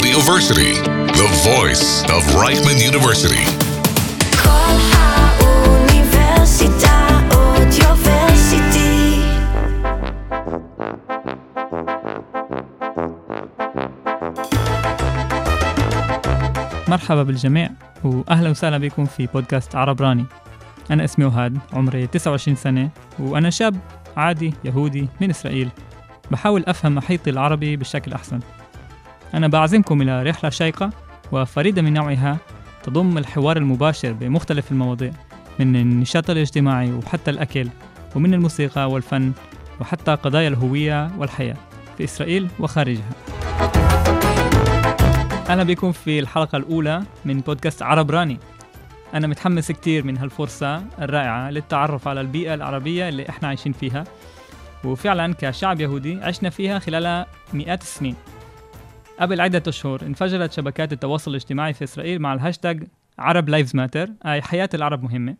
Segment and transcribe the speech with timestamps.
[0.00, 0.72] Audioversity,
[1.20, 1.86] the voice
[2.16, 3.44] of Reichman University.
[16.88, 17.70] مرحبا بالجميع
[18.04, 20.24] واهلا وسهلا بكم في بودكاست عرب راني.
[20.90, 23.76] أنا اسمي وهاد عمري 29 سنة وأنا شاب
[24.16, 25.68] عادي يهودي من إسرائيل.
[26.30, 28.40] بحاول أفهم محيطي العربي بشكل أحسن.
[29.34, 30.90] أنا بعزمكم إلى رحلة شيقة
[31.32, 32.36] وفريدة من نوعها
[32.82, 35.12] تضم الحوار المباشر بمختلف المواضيع
[35.58, 37.68] من النشاط الاجتماعي وحتى الأكل
[38.14, 39.32] ومن الموسيقى والفن
[39.80, 41.56] وحتى قضايا الهوية والحياة
[41.98, 43.10] في إسرائيل وخارجها.
[45.48, 48.38] أهلا بكم في الحلقة الأولى من بودكاست عرب راني.
[49.14, 54.04] أنا متحمس كتير من هالفرصة الرائعة للتعرف على البيئة العربية اللي إحنا عايشين فيها.
[54.84, 58.14] وفعلا كشعب يهودي عشنا فيها خلال مئات السنين.
[59.20, 62.86] قبل عدة أشهر انفجرت شبكات التواصل الاجتماعي في إسرائيل مع الهاشتاج
[63.18, 65.36] Arab Lives Matter أي حياة العرب مهمة.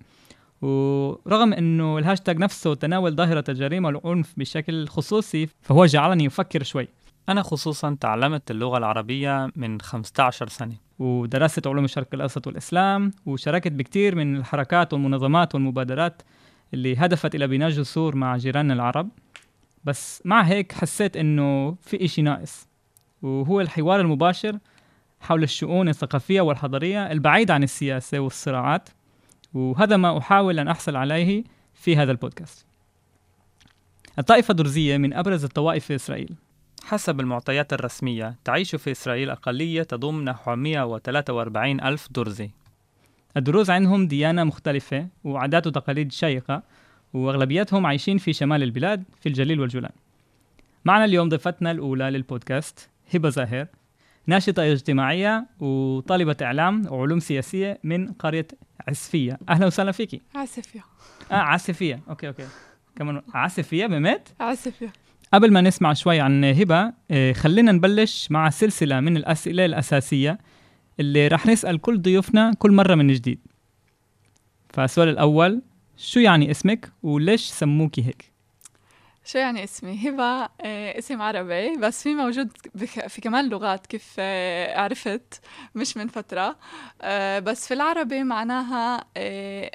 [0.63, 6.89] ورغم أنه الهاشتاج نفسه تناول ظاهرة الجريمة والعنف بشكل خصوصي فهو جعلني أفكر شوي.
[7.29, 10.75] أنا خصوصا تعلمت اللغة العربية من 15 سنة.
[10.99, 16.23] ودرست علوم الشرق الأوسط والإسلام وشاركت بكتير من الحركات والمنظمات والمبادرات
[16.75, 19.09] اللي هدفت إلى بناء جسور مع جيراننا العرب.
[19.85, 22.70] بس مع هيك حسيت إنه في إشي ناقص.
[23.23, 24.59] وهو الحوار المباشر
[25.21, 28.89] حول الشؤون الثقافية والحضارية البعيد عن السياسة والصراعات
[29.55, 32.67] وهذا ما أحاول أن أحصل عليه في هذا البودكاست.
[34.19, 36.35] الطائفة الدرزية من أبرز الطوائف في إسرائيل.
[36.85, 42.51] حسب المعطيات الرسمية تعيش في إسرائيل أقلية تضم نحو 143 ألف درزي.
[43.37, 46.63] الدروز عندهم ديانة مختلفة وعادات وتقاليد شيقة
[47.15, 49.93] وأغلبيتهم عايشين في شمال البلاد في الجليل والجولان.
[50.85, 53.67] معنا اليوم ضيفتنا الأولى للبودكاست هبة زاهر
[54.27, 58.47] ناشطة اجتماعية وطالبة إعلام وعلوم سياسية من قرية
[58.89, 59.39] عسفية.
[59.49, 60.21] أهلا وسهلا فيكي.
[60.35, 60.81] عسفية.
[61.33, 62.01] آه عسفية.
[62.11, 62.47] okay okay.
[62.97, 64.93] كمان عسفية بمت عسفية.
[65.35, 70.39] قبل ما نسمع شوي عن هبة آه، خلينا نبلش مع سلسلة من الأسئلة الأساسية
[71.01, 73.39] اللي رح نسأل كل ضيوفنا كل مرة من جديد.
[74.69, 75.63] فالسؤال الأول
[75.97, 78.30] شو يعني اسمك وليش سموكي هيك؟
[79.25, 82.49] شو يعني اسمي؟ هبة آه، اسم عربي بس في موجود
[83.09, 85.41] في كمان لغات كيف آه، عرفت
[85.75, 86.57] مش من فترة.
[87.03, 89.05] آه، بس في العربي معناها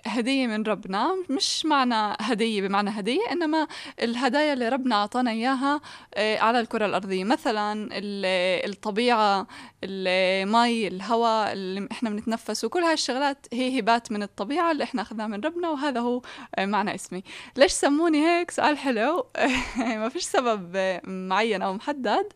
[0.08, 1.16] هدية من ربنا.
[1.30, 3.68] مش معنى هدية بمعنى هدية إنما
[4.02, 5.82] الهدايا اللي ربنا أعطانا إياها
[6.18, 7.24] على الكرة الأرضية.
[7.24, 9.48] مثلا ال- الطبيعة
[9.84, 15.28] المي الهواء اللي إحنا بنتنفسه كل هاي الشغلات هي هبات من الطبيعة اللي إحنا أخذناها
[15.28, 16.22] من ربنا وهذا هو
[16.60, 17.24] معنى اسمي.
[17.58, 19.26] ليش سموني هيك؟ سؤال حلو.
[20.02, 22.34] ما فيش سبب معين أو محدد.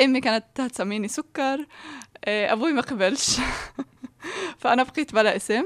[0.00, 1.66] أمي كانت تسميني سكر.
[2.24, 3.36] آه، أبوي ما قبلش.
[4.58, 5.64] فأنا بقيت بلا اسم.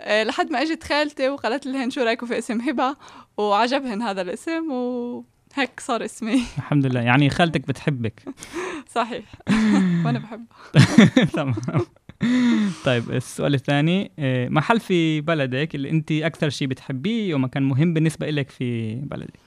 [0.00, 2.96] آه، لحد ما اجت خالتي وقالت لهن شو رايكم في اسم هبة؟
[3.36, 6.34] وعجبهن هذا الاسم وهيك صار اسمي.
[6.58, 7.00] الحمد لله.
[7.00, 8.22] يعني خالتك بتحبك.
[8.94, 9.24] صحيح.
[10.04, 11.24] وأنا بحبها.
[11.24, 11.54] تمام.
[12.84, 18.30] طيب السؤال الثاني آه، محل في بلدك اللي انت أكثر شيء بتحبيه ومكان مهم بالنسبة
[18.30, 19.40] لك في بلدك؟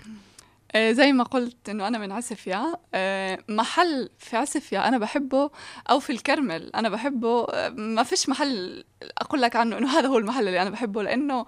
[0.72, 5.52] آه، زي ما قلت إنه أنا من عسفيا آه، محل في عسفيا أنا بحبه
[5.90, 8.84] أو في الكرمل أنا بحبه ما فيش محل
[9.18, 11.46] أقول لك عنه إنه هذا هو المحل اللي أنا بحبه لأنه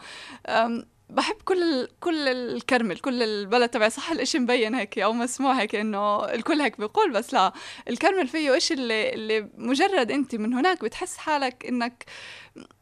[1.09, 3.89] بحب كل كل الكرمل كل البلد تبعي.
[3.89, 7.53] صح الإشي مبين هيك أو مسموع هيك إنه الكل هيك بيقول بس لا
[7.89, 12.05] الكرمل فيه إشي اللي اللي مجرد انت من هناك بتحس حالك إنك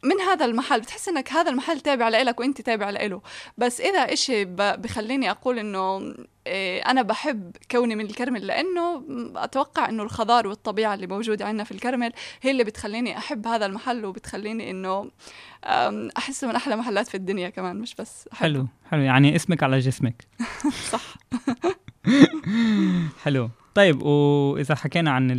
[0.03, 3.22] من هذا المحل بتحس إنك هذا المحل تابع لإلك وإنت تابع لإله.
[3.58, 6.16] بس إذا إشي بخليني أقول إنه
[6.47, 9.03] إيه، أنا بحب كوني من الكرمل لأنه
[9.36, 14.06] أتوقع إنه الخضار والطبيعة اللي موجودة عندنا في الكرمل هي اللي بتخليني أحب هذا المحل
[14.06, 15.12] وبتخليني إنه
[16.18, 18.42] احسه من أحلى محلات في الدنيا كمان مش بس أحبه.
[18.42, 19.02] حلو حلو.
[19.02, 20.28] يعني اسمك على جسمك.
[20.94, 21.18] صح.
[23.24, 23.50] حلو.
[23.75, 25.31] طيب وإذا حكينا عن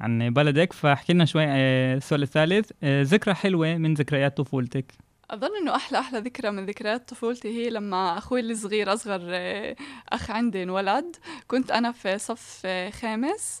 [0.00, 4.92] عن بلدك فاحكي لنا شوي آه، السؤال الثالث آه، ذكرى حلوة من ذكريات طفولتك.
[5.30, 9.76] أظن إنه أحلى أحلى ذكرى من ذكريات طفولتي هي لما أخوي الصغير أصغر آه،
[10.08, 11.16] أخ عندي انولد
[11.48, 13.60] كنت أنا في صف خامس.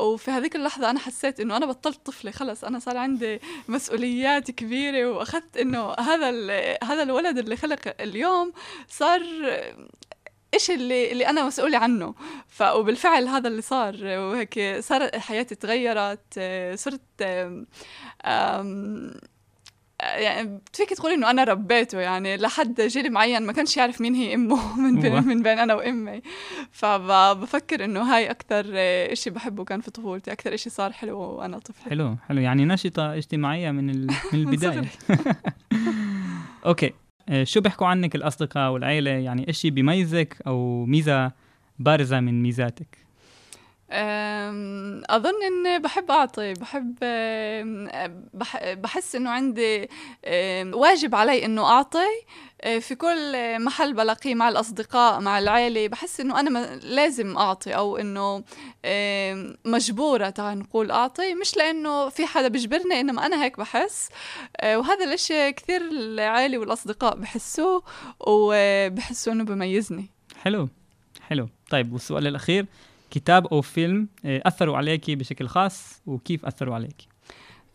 [0.00, 5.10] وفي هذيك اللحظة أنا حسيت إنه أنا بطلت طفلة خلص أنا صار عندي مسؤوليات كبيرة
[5.10, 6.30] وأخذت إنه هذا
[6.84, 8.52] هذا الولد اللي خلق اليوم
[8.88, 9.20] صار
[10.54, 12.14] إيش اللي اللي أنا مسؤولة عنه.
[12.48, 16.40] ف وبالفعل هذا اللي صار وهيك صار حياتي تغيرت
[16.74, 17.00] صرت
[20.00, 24.34] يعني فيك تقولي إنه أنا ربيته يعني لحد جيل معين ما كانش يعرف مين هي
[24.34, 25.24] أمه من بين.
[25.26, 26.22] من بين أنا وأمي.
[26.72, 28.64] فبفكر إنه هاي أكثر
[29.12, 31.90] إشي بحبه كان في طفولتي أكثر إشي صار حلو وأنا طفلة.
[31.90, 32.40] حلو حلو.
[32.40, 34.70] يعني نشطة اجتماعية من من البداية.
[34.72, 34.88] صغري.
[36.66, 36.92] أوكي.
[37.42, 41.32] شو بيحكوا عنك الأصدقاء والعيلة؟ يعني إشي بيميزك أو ميزة
[41.78, 43.03] بارزة من ميزاتك؟
[45.10, 46.94] أظن إني بحب أعطي بحب
[48.82, 49.88] بحس إنه عندي
[50.72, 52.08] واجب علي إنه أعطي
[52.64, 55.88] أه، في كل محل بلاقيه مع الأصدقاء مع العيلة.
[55.88, 58.44] بحس إنه أنا لازم أعطي أو إنه
[59.64, 61.34] مجبورة تعال نقول أعطي.
[61.34, 64.08] مش لأنه في حدا بيجبرني إنما أنا هيك بحس.
[64.56, 67.82] أه، وهذا الإشي كثير العيلة والأصدقاء بحسوه
[68.20, 70.06] وبحسوا إنه بميزني.
[70.42, 70.68] حلو
[71.28, 71.48] حلو.
[71.70, 72.66] طيب والسؤال الأخير
[73.14, 77.08] كتاب أو فيلم آه، أثروا عليكي بشكل خاص وكيف أثروا عليكي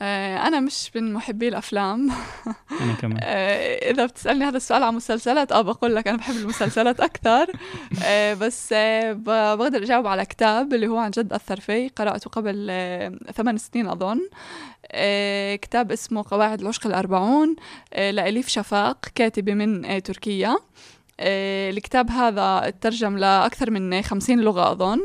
[0.01, 2.09] أه، أنا مش من محبي الأفلام.
[2.81, 3.19] أنا كمان.
[3.23, 7.51] آه، إذا بتسألني هذا السؤال عن مسلسلات آه بقول لك أنا بحب المسلسلات أكثر.
[8.03, 12.67] آه، بس آه، بقدر أجاوب على كتاب اللي هو عن جد أثر في قرأته قبل
[12.69, 13.89] آه، ثمان سنين
[14.91, 17.55] آه، كتاب اسمه قواعد العشق الأربعون
[17.93, 20.49] آه، لأليف شفاق كاتبة من آه، تركيا.
[20.49, 20.59] آه،
[21.19, 24.99] الكتاب هذا ترجم لأكثر من خمسين لغة أظن.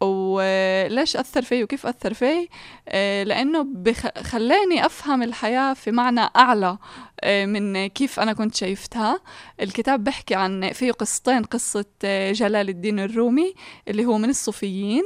[0.00, 2.48] وليش أثر فيه وكيف أثر فيه؟
[2.88, 3.66] آه، لأنه
[4.22, 6.66] خلاني أفهم الحياة في معنى أعلى.
[6.66, 6.78] آه،
[7.24, 9.20] من كيف أنا كنت شايفتها.
[9.60, 13.54] الكتاب بحكي عن فيه قصتين قصة آه، جلال الدين الرومي
[13.88, 15.02] اللي هو من الصوفيين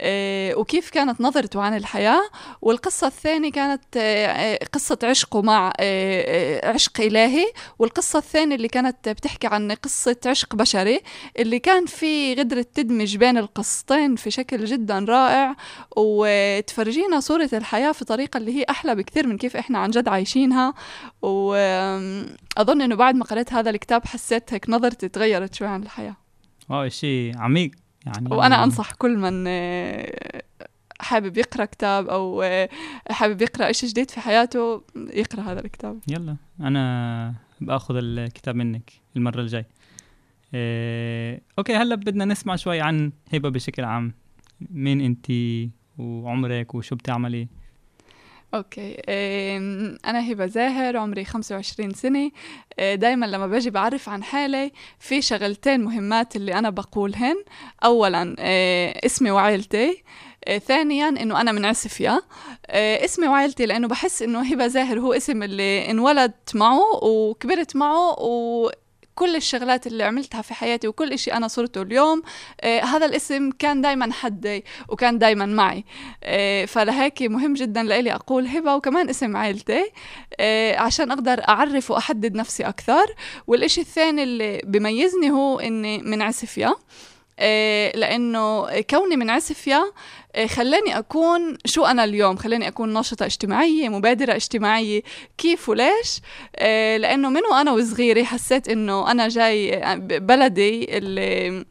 [0.00, 2.20] آه، وكيف كانت نظرته عن الحياة.
[2.62, 7.44] والقصة الثانية كانت آه، آه، قصة عشقه مع آه، آه، عشق إلهي.
[7.78, 11.00] والقصة الثانية اللي كانت بتحكي عن قصة عشق بشري
[11.38, 15.56] اللي كان في غدرة تدمج بين القصتين في شكل جدا رائع.
[15.96, 20.74] وتفرجينا صورة الحياة في طريقة اللي هي أحلى بكثير من كيف إحنا عن جد عايشينها.
[21.52, 26.16] وأظن إنه بعد ما قرأت هذا الكتاب حسيت هيك نظرتي تغيرت شوي عن الحياة.
[26.68, 27.70] wow شيء عميق
[28.06, 28.34] يعني.
[28.34, 30.42] وأنا أنصح كل من آه،
[31.00, 32.68] حابب يقرأ كتاب أو آه،
[33.10, 35.98] حابب يقرأ إشي جديد في حياته يقرأ هذا الكتاب.
[36.08, 39.64] يلا أنا بآخذ الكتاب منك المرة الجاي.
[40.54, 44.14] إيه، okay هلأ بدنا نسمع شوي عن هبة بشكل عام.
[44.70, 47.48] مين أنتي وعمرك وشو بتعملي؟
[48.54, 48.96] أوكي.
[50.04, 52.30] أنا هبة زاهر عمري 25 سنة.
[52.78, 57.36] دائما لما باجي بعرف عن حالي في شغلتين مهمات اللي أنا بقولهن.
[57.84, 60.02] اولا أه، اسمي وعائلتي
[60.44, 62.22] أه، ثانيا إنه أنا من عسفيا
[63.04, 68.70] اسمي وعائلتي لأنه بحس إنه هبة زاهر هو اسم اللي انولدت معه وكبرت معه و
[69.14, 72.22] كل الشغلات اللي عملتها في حياتي وكل إشي أنا صرته اليوم
[72.60, 75.84] آه هذا الاسم كان دايما حدي وكان دايما معي.
[76.24, 79.90] آه فلهيك مهم جدا لإلي أقول هبة وكمان اسم عائلتي
[80.40, 83.06] آه عشان أقدر أعرف وأحدد نفسي أكثر.
[83.46, 86.74] والإشي الثاني اللي بيميزني هو إني من عسفيا
[87.38, 89.82] آه، لأنه كوني من عسفيا
[90.46, 95.02] خلاني أكون شو أنا اليوم؟ خلاني أكون ناشطة اجتماعية مبادرة اجتماعية.
[95.38, 96.20] كيف وليش؟
[96.56, 101.64] آه، لأنه من وأنا وصغيرة حسيت إنه أنا جاي بلدي اللي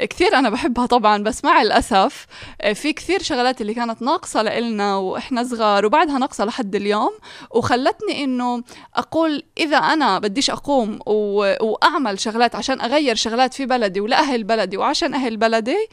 [0.00, 2.26] كثير أنا بحبها طبعا بس مع الأسف
[2.60, 7.12] آه، في كثير شغلات اللي كانت ناقصة لإلنا وإحنا صغار وبعدها ناقصة لحد اليوم.
[7.50, 8.62] وخلتني إنه
[8.94, 10.98] أقول إذا أنا بديش أقوم.
[11.06, 15.88] وأعمل شغلات عشان أغير شغلات في بلدي ولأهل بلدي وعشان أهل بلدي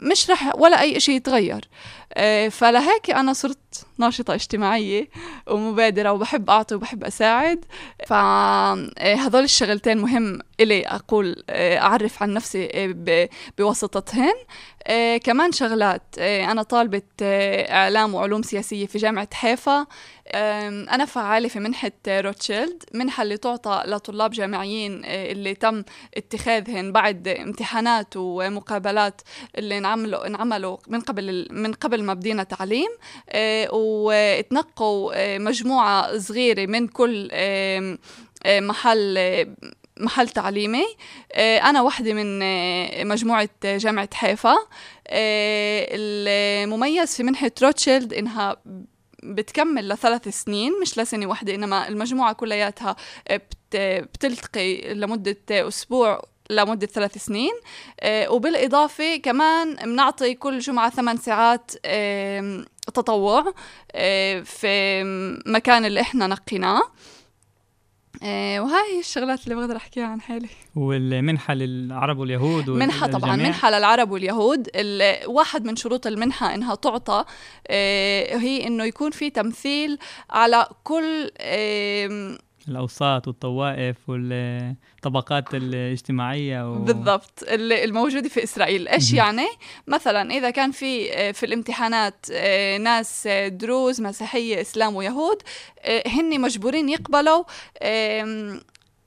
[0.00, 1.68] مش رح ولا أي شيء يتغير.
[2.14, 5.08] أه، فلهيك أنا صرت ناشطة اجتماعية
[5.46, 7.64] ومبادرة وبحب أعطي وبحب أساعد.
[8.06, 12.94] فهذول الشغلتين مهم إلي أقول أه، أعرف عن نفسي
[13.58, 14.34] بواسطتهن.
[14.88, 16.02] أه، كمان شغلات.
[16.18, 19.86] أه، أنا طالبة أه، إعلام وعلوم سياسية في جامعة حيفا.
[20.34, 25.82] أنا فعالة في منحة روتشيلد منحة اللي تعطى لطلاب جامعيين اللي تم
[26.16, 29.20] اتخاذهن بعد امتحانات ومقابلات
[29.58, 32.88] اللي انعملوا انعملوا من قبل من قبل ما بدينا تعليم.
[33.30, 37.30] أه، وتنقوا مجموعة صغيرة من كل
[38.46, 39.18] محل
[40.00, 40.84] محل تعليمي.
[41.32, 44.54] أه، أنا واحدة من أه، مجموعة جامعة حيفا.
[45.10, 48.56] المميز في منحة روتشيلد إنها
[49.22, 52.96] بتكمل لثلاث سنين مش لسنة واحدة إنما المجموعة كلياتها
[53.30, 57.52] بت بتلتقي لمدة أسبوع لمدة ثلاث سنين.
[58.00, 61.70] آه، وبالإضافة كمان بنعطي كل جمعة ثمان ساعات
[62.94, 63.54] تطوع
[63.92, 65.02] آه، في
[65.46, 66.82] مكان اللي إحنا نقيناه.
[68.22, 73.36] آه، وهاي هي الشغلات اللي بقدر أحكيها عن حالي والمنحة للعرب واليهود وال- منحة طبعا.
[73.36, 77.24] منحة للعرب واليهود ال- واحد من شروط المنحة إنها تعطى
[77.68, 79.98] آه، هي إنه يكون في تمثيل
[80.30, 81.30] على كل
[82.68, 86.78] الأوساط والطوائف والطبقات الاجتماعية و...
[86.78, 89.16] بالضبط ال- الموجودة في إسرائيل إيش مهم.
[89.18, 89.46] يعني؟
[89.86, 95.42] مثلا إذا كان في آه، في الامتحانات آه، ناس آه، دروز مسيحية إسلام ويهود
[96.06, 97.44] هن مجبورين يقبلوا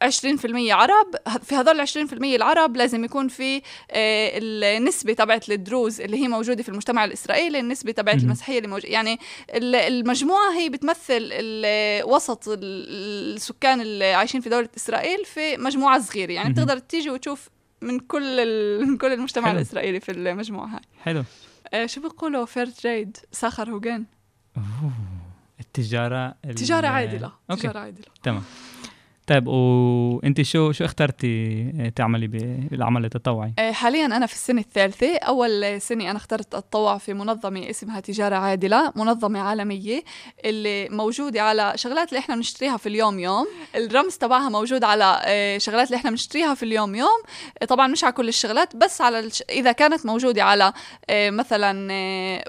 [0.02, 3.62] 20% عرب في هذول ال 20% العرب لازم يكون في آه،
[4.78, 8.16] النسبة تبعت الدروز اللي هي موجودة في المجتمع الإسرائيلي النسبة تبعت.
[8.24, 9.20] المسيحية اللي موجودة يعني
[9.54, 11.30] ال- المجموعة هي بتمثل
[12.06, 16.54] وسط ال- السكان اللي عايشين في دولة إسرائيل في مجموعة صغيرة يعني.
[16.54, 17.50] بتقدر تيجي وتشوف
[17.82, 18.46] من كل.
[18.86, 19.58] من كل المجتمع حلو.
[19.58, 21.24] الإسرائيلي في المجموعة هاي حلو
[21.74, 24.06] آه شو بيقولوا fair trade סחר הוגן
[24.58, 24.92] أوه.
[25.60, 28.44] التجارة ال- تجارة عادلة okay تجارة عادلة تمام
[29.32, 35.18] طيب وأنت شو شو اخترتي تعملي بالعمل التطوعي؟ آه، حاليا أنا في السنة الثالثة.
[35.18, 40.04] أول سنة أنا اخترت أتطوع في منظمة اسمها تجارة عادلة منظمة عالمية
[40.46, 43.48] اللي موجودة على شغلات اللي إحنا بنشتريها في اليوم يوم.
[43.76, 47.22] الرمز تبعها موجود على آه، شغلات اللي إحنا بنشتريها في اليوم يوم.
[47.68, 49.44] طبعا مش على كل الشغلات بس على الش...
[49.50, 50.74] إذا كانت موجودة على
[51.10, 52.44] آه، مثلا آه،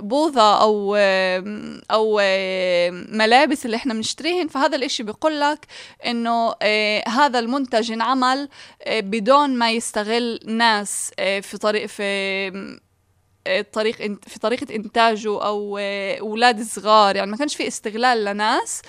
[1.90, 5.66] أو آه، ملابس اللي إحنا بنشتريهن فهذا الإشي بيقول لك
[6.62, 6.71] آه،
[7.08, 8.48] هذا المنتج انعمل
[8.82, 12.02] آه، بدون ما يستغل ناس آه، في طريق في
[13.46, 17.16] آه، طريق إن- في طريقة إنتاجه أو آه، أولاد صغار.
[17.16, 18.82] يعني ما كانش في استغلال لناس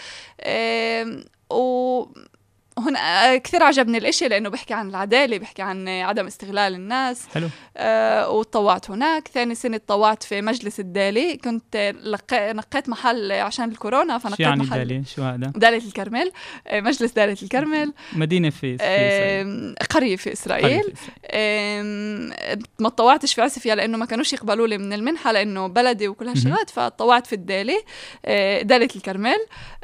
[2.77, 3.00] هنا
[3.34, 7.48] آه، كثير عجبني الإشي لأنه بيحكي عن العدالة بيحكي عن آه، عدم استغلال الناس حلو
[7.77, 12.53] آه، وتطوعت هناك ثاني سنة تطوعت في مجلس الدالي كنت آه، لقي...
[12.53, 16.32] نقيت محل عشان الكورونا شو فنقيت يعني محل دالي؟ شو هذا؟ دالة الكرمل
[16.68, 18.84] آه، مجلس دالة الكرمل مدينة في, في.
[18.84, 21.13] آم، قرية في قرية إسرائيل في إسرائيل.
[21.32, 22.34] آم،
[22.80, 26.27] ما تطوعتش في عسفيا لأنه ما كانوش يقبلوا لي من المنحة لأنه بلدي وكل.
[26.27, 27.84] هالشغلات فتطوعت في الدالي
[28.25, 29.38] آه، دالة الكرمل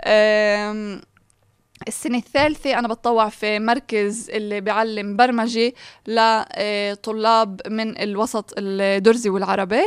[0.03, 1.01] آم،
[1.88, 5.74] السنة الثالثة أنا بتطوع في مركز اللي بيعلم برمجة
[6.07, 9.83] لطلاب من الوسط الدرزي والعربي.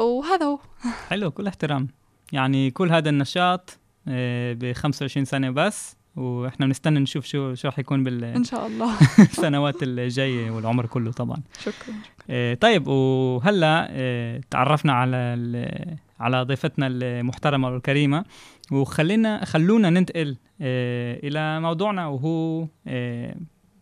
[0.00, 0.58] وهذا هو.
[1.10, 1.88] حلو كل احترام.
[2.32, 8.24] يعني كل هذا النشاط ب 25 سنة بس وإحنا بنستنى نشوف شو شو رح يكون
[8.24, 8.94] إن شاء الله.
[9.18, 11.36] بالسنوات الجاية والعمر كله طبعا.
[11.60, 11.94] شكرا.
[12.30, 15.36] آه، طيب وهلأ آه، تعرفنا على
[16.20, 18.24] على ضيفتنا المحترمة والكريمة.
[18.72, 23.34] وخلينا خلونا ننتقل آه، إلى موضوعنا وهو آه،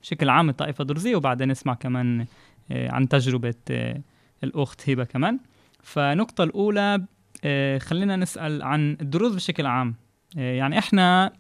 [0.03, 2.27] بشكل عام الطائفة الدرزية وبعدين نسمع كمان
[2.71, 4.01] آه، عن تجربة آه،
[4.45, 5.39] الأخت هبة كمان.
[5.83, 7.05] فالنقطه الأولى
[7.45, 9.95] آه، خلينا نسأل عن الدروز بشكل عام.
[10.39, 11.33] آه، يعني إحنا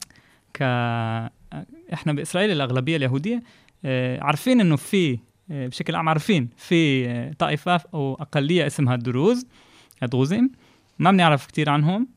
[0.55, 0.63] ك
[1.93, 3.43] إحنا بإسرائيل الأغلبية اليهودية
[3.85, 5.19] آه، عارفين إنه في
[5.51, 9.47] آه، بشكل عام عارفين في آه، طائفة أو أقلية اسمها الدروز
[10.03, 10.51] الدروزين
[10.99, 12.09] ما بنعرف كتير عنهم.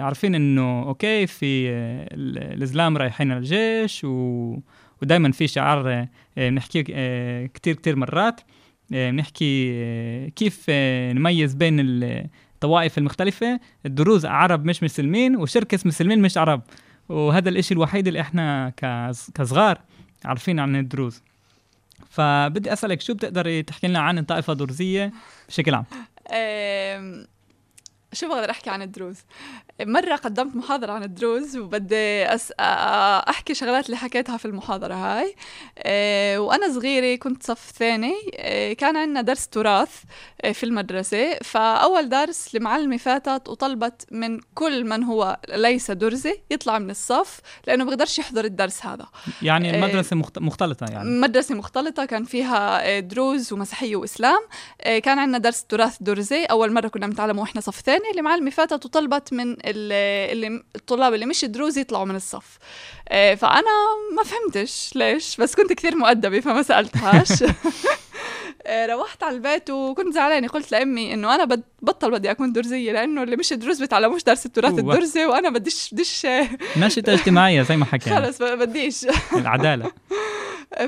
[0.00, 4.56] عارفين إنه okay في آه، ال- الإسلام رايحين الجيش و...
[5.02, 8.40] ودائما في شعار آه، آه، بنحكيه آه، كتير كتير مرات
[8.94, 16.22] آه، بنحكي آه، كيف آه، نميز بين الطوائف المختلفة الدروز عرب مش مسلمين وشركس مسلمين
[16.22, 16.62] مش عرب.
[17.08, 19.78] وهذا الإشي الوحيد اللي إحنا كص- كصغار
[20.24, 21.22] عارفين عن الدروز.
[22.10, 25.12] فبدي أسألك شو بتقدري تحكي لنا عن الطائفه الدرزيه
[25.48, 25.84] بشكل عام؟
[28.12, 29.16] شو بقدر أحكي عن الدروز؟
[29.80, 32.52] مرة قدمت محاضرة عن الدروز وبدي أس...
[33.28, 35.34] أحكي شغلات اللي حكيتها في المحاضرة هاي.
[35.78, 38.14] أه وأنا صغيرة كنت صف ثاني.
[38.34, 40.02] أه كان عندنا درس تراث
[40.42, 41.34] أه في المدرسة.
[41.34, 47.84] فأول درس المعلمة فاتت وطلبت من كل من هو ليس درزي يطلع من الصف لأنه
[47.84, 49.06] بقدرش يحضر الدرس هذا.
[49.42, 50.38] يعني آه، المدرسة مخت...
[50.38, 51.10] مختلطة يعني.
[51.10, 54.40] مدرسة مختلطة كان فيها آه، دروز ومسيحية وإسلام.
[54.80, 56.44] آه، كان عندنا درس تراث درزي.
[56.44, 57.99] أول مرة كنا بنتعلمه وإحنا صف ثاني.
[58.10, 59.92] اللي معلمة فاتت وطلبت من ال-
[60.32, 62.58] اللي الطلاب اللي مش دروز يطلعوا من الصف.
[63.08, 63.70] آه، فأنا
[64.16, 67.28] ما فهمتش ليش بس كنت كثير مؤدبة فما سألتهاش.
[68.68, 70.48] روحت على البيت وكنت زعلانة.
[70.48, 74.46] قلت لأمي إنه أنا بد- بطل بدي أكون درزية لأنه اللي مش دروز بيتعلموش درس
[74.46, 74.78] التراث.
[74.78, 79.06] الدرزي وأنا بديش بديش آه، نشطه اجتماعيه زي ما حكينا خلص بديش.
[79.36, 79.90] العدالة.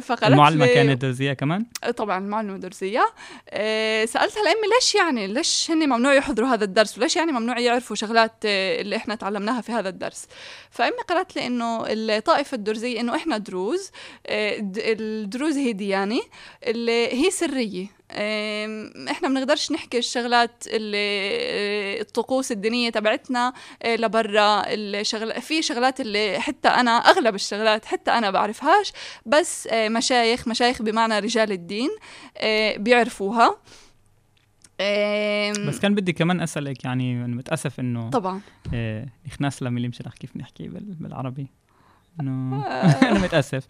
[0.03, 3.05] فقالت المعلمة لي- كانت درزية كمان؟ طبعا المعلمة درزية.
[3.51, 7.97] أه سألتها لأمي ليش يعني ليش هن ممنوع يحضروا هذا الدرس وليش يعني ممنوع يعرفوا
[7.97, 10.27] شغلات آه، اللي إحنا تعلمناها في هذا الدرس.
[10.71, 13.91] فأمي قالت لي إنه الطائفة الدرزية إنه إحنا دروز
[14.27, 16.21] آه، الدروز هي ديانة
[16.67, 17.62] اللي هي سرية.
[18.13, 23.53] آم، إحنا بنقدرش نحكي الشغلات اللي آه، الطقوس الدينية تبعتنا
[23.83, 24.63] آه، لبرا.
[24.67, 28.93] الشغل في شغلات اللي حتى أنا أغلب الشغلات حتى أنا بعرفهاش
[29.27, 31.91] بس آه، مشايخ مشايخ بمعنى رجال الدين
[32.77, 33.57] بيعرفوها.
[35.69, 38.41] بس كان بدي كمان أسألك يعني متأسف إنه طبعا.
[39.77, 41.47] اللي مش رح كيف نحكي بال- بالعربي.
[42.21, 42.87] إنه آه.
[43.11, 43.67] أنا متأسف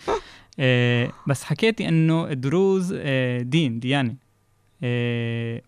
[0.61, 4.17] آه، بس حكيتي إنه الدروز آه، دين ديانة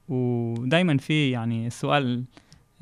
[0.09, 2.25] ودائما في يعني السؤال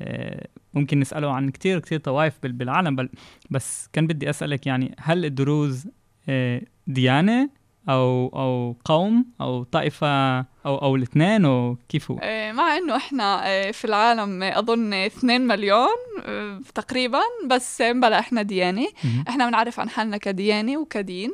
[0.01, 3.09] آه، ممكن نسأله عن كتير كتير طوائف بال- بالعالم بل
[3.49, 5.87] بس كان بدي أسألك يعني هل الدروز
[6.29, 7.49] آه، ديانة
[7.89, 13.41] أو أو قوم أو طائفة أو أو الاثنين أو كيف هو؟ آه، مع إنه إحنا
[13.47, 15.87] آه، في العالم أظن 2 مليون
[16.25, 18.87] آه، تقريبا بس بلا إحنا ديانة.
[19.29, 21.31] إحنا بنعرف عن حالنا كديانة وكدين.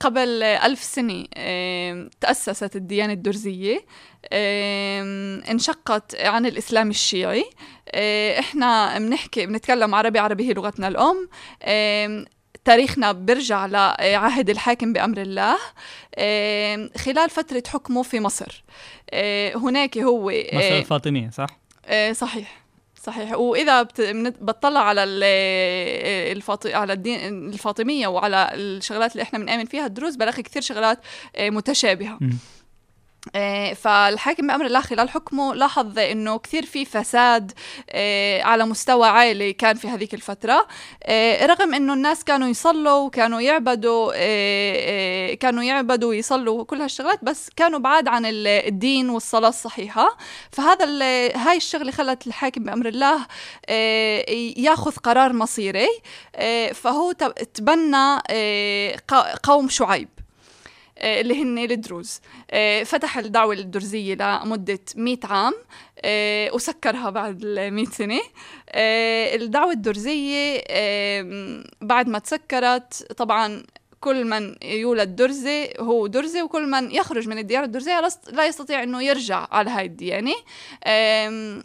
[0.00, 1.24] قبل ألف سنة
[2.20, 3.84] تأسست الديانة الدرزية.
[5.50, 7.44] انشقت عن الإسلام الشيعي.
[8.38, 11.28] إحنا بنحكي بنتكلم عربي عربي هي لغتنا الأم.
[12.64, 15.56] تاريخنا بيرجع لعهد الحاكم بأمر الله
[16.18, 18.64] آم، خلال فترة حكمه في مصر
[19.10, 21.46] آه، هناك هو آه، مصر الفاطمية صح؟
[21.86, 22.62] آه، صحيح
[23.02, 26.66] صحيح وإذا بتطلع على الفاط...
[26.66, 30.98] على الدين الفاطمية وعلى الشغلات اللي إحنا بنآمن فيها الدروز بلاقي كثير شغلات
[31.36, 32.18] آه، متشابهة.
[32.22, 32.28] آه،
[33.76, 37.52] فالحاكم بأمر الله خلال حكمه لاحظ إنه كثير في فساد
[37.90, 40.66] آه، على مستوى عالي كان في هذيك الفترة.
[41.04, 44.12] آه، رغم إنه الناس كانوا يصلوا وكانوا يعبدوا
[45.34, 50.16] كانوا يعبدوا ويصلوا وكل هالشغلات بس كانوا بعاد عن ال- الدين والصلاة الصحيحة.
[50.52, 50.84] فهذا
[51.36, 53.26] هاي الشغلة خلت الحاكم بأمر الله
[54.56, 55.88] ياخذ قرار مصيري.
[56.74, 58.18] فهو تب- تبنى
[59.42, 60.08] قوم شعيب.
[61.02, 62.20] اللي هن الدروز.
[62.50, 65.52] آه، فتح الدعوة الدرزية لمدة 100 عام
[66.04, 68.20] آه، وسكرها بعد ال 100 سنة.
[68.68, 73.62] آه، الدعوة الدرزية آه، بعد ما تسكرت طبعا
[74.00, 78.00] كل من يولد درزي هو درزي وكل من يخرج من الديانة الدرزية
[78.32, 80.34] لا يستطيع أنه يرجع على هاي الديانة.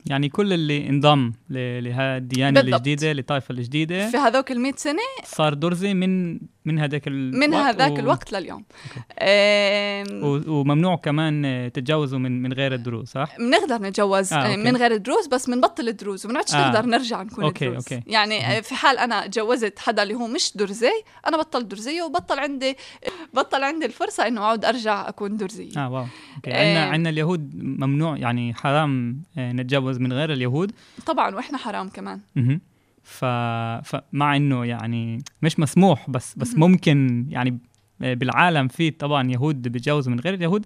[0.06, 2.74] يعني كل اللي انضم ل- لها الديانة بالضبط.
[2.76, 7.54] الجديدة للطائفه الجديدة في هذوك ال 100 سنة صار درزي من من هذاك الوقت من
[7.54, 8.64] هذاك و- الوقت لليوم
[9.22, 14.58] آم، و- وممنوع كمان تتجوزوا من من غير الدروز صح؟ بنقدر نتجوز آه، آه okay.
[14.64, 16.68] من غير الدروز بس بنبطل الدروز وبنعدش آه.
[16.72, 18.04] نقدر نرجع نكون okay، دروز okay.
[18.08, 20.92] يعني آه، في حال أنا تجوزت حدا اللي هو مش درزي
[21.28, 22.76] أنا بطل درزية وبطل عندي
[23.34, 26.86] بطل عندي الفرصة إنه أعود أرجع أكون درزية آه واو أوكي عندنا.
[26.86, 30.72] عندنا اليهود ممنوع يعني حرام آه، نتجوز من غير اليهود
[31.06, 32.20] طبعا وإحنا حرام كمان.
[33.08, 33.26] ف...
[33.84, 36.56] فمع إنه يعني مش مسموح بس بس.
[36.56, 37.58] ممكن يعني
[38.00, 40.66] بالعالم في طبعا يهود بيتجوزوا من غير اليهود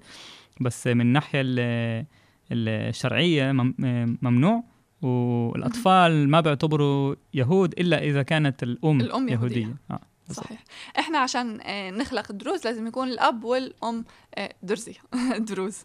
[0.62, 2.06] بس من الناحيه ال-
[2.52, 4.64] الشرعية مم- ممنوع
[5.02, 9.58] والأطفال ما بيعتبروا يهود إلا إذا كانت الأم, الأم يهودية.
[9.62, 10.00] يهودية آه.
[10.34, 10.64] صحيح.
[11.00, 14.96] إحنا عشان آه، نخلق دروز لازم يكون الأب والأم آه، درزيه
[15.50, 15.78] دروز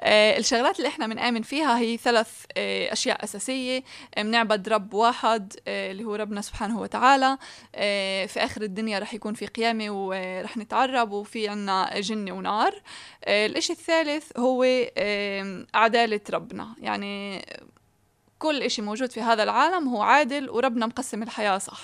[0.00, 2.44] آه، الشغلات اللي إحنا بنآمن فيها هي ثلاث
[2.92, 3.84] أشياء أساسية.
[4.16, 7.38] بنعبد رب واحد اللي هو ربنا سبحانه وتعالى.
[8.28, 12.82] في آخر الدنيا رح يكون في قيامة ورح نتعرب وفي عنا جنه ونار.
[13.28, 14.62] الإشي الثالث هو
[15.74, 16.74] عدالة ربنا.
[16.78, 17.44] يعني
[18.40, 21.82] كل إشي موجود في هذا العالم هو عادل وربنا مقسم الحياة صح.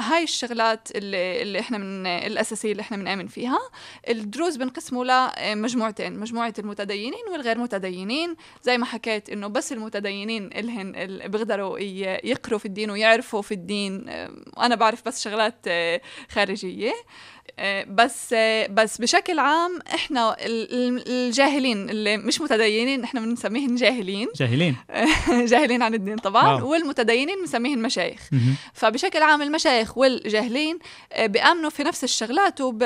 [0.00, 3.58] هاي الشغلات اللي, اللي إحنا من الأساسية اللي إحنا بنآمن فيها.
[4.08, 5.04] الدروز بنقسموا
[5.54, 8.36] لمجموعتين مجموعة المتدينين والغير متدينين.
[8.62, 11.78] زي ما حكيت إنه بس المتدينين إلهن اللي بيقدروا
[12.24, 14.08] يقروا في الدين ويعرفوا في الدين.
[14.08, 16.92] آم، وأنا بعرف بس شغلات آه، خارجية.
[17.58, 23.74] آه، بس آه، بس بشكل عام إحنا ال- ال- الجاهلين اللي مش متدينين إحنا بنسميهم
[23.76, 24.28] جاهلين.
[24.36, 24.76] جاهلين.
[25.52, 26.54] جاهلين عن الدين طبعا.
[26.54, 26.70] واو.
[26.70, 28.20] والمتدينين بنسميهم مشايخ.
[28.76, 30.78] فبشكل عام المشايخ والجاهلين
[31.12, 32.82] آه، بيآمنوا في نفس الشغلات وب...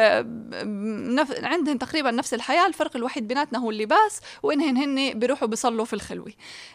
[1.16, 1.44] نف...
[1.44, 2.66] عندهم تقريبا نفس الحياة.
[2.66, 6.32] الفرق الوحيد بيناتنا هو اللباس وإنهن هن بيروحوا بيصلوا في الخلوة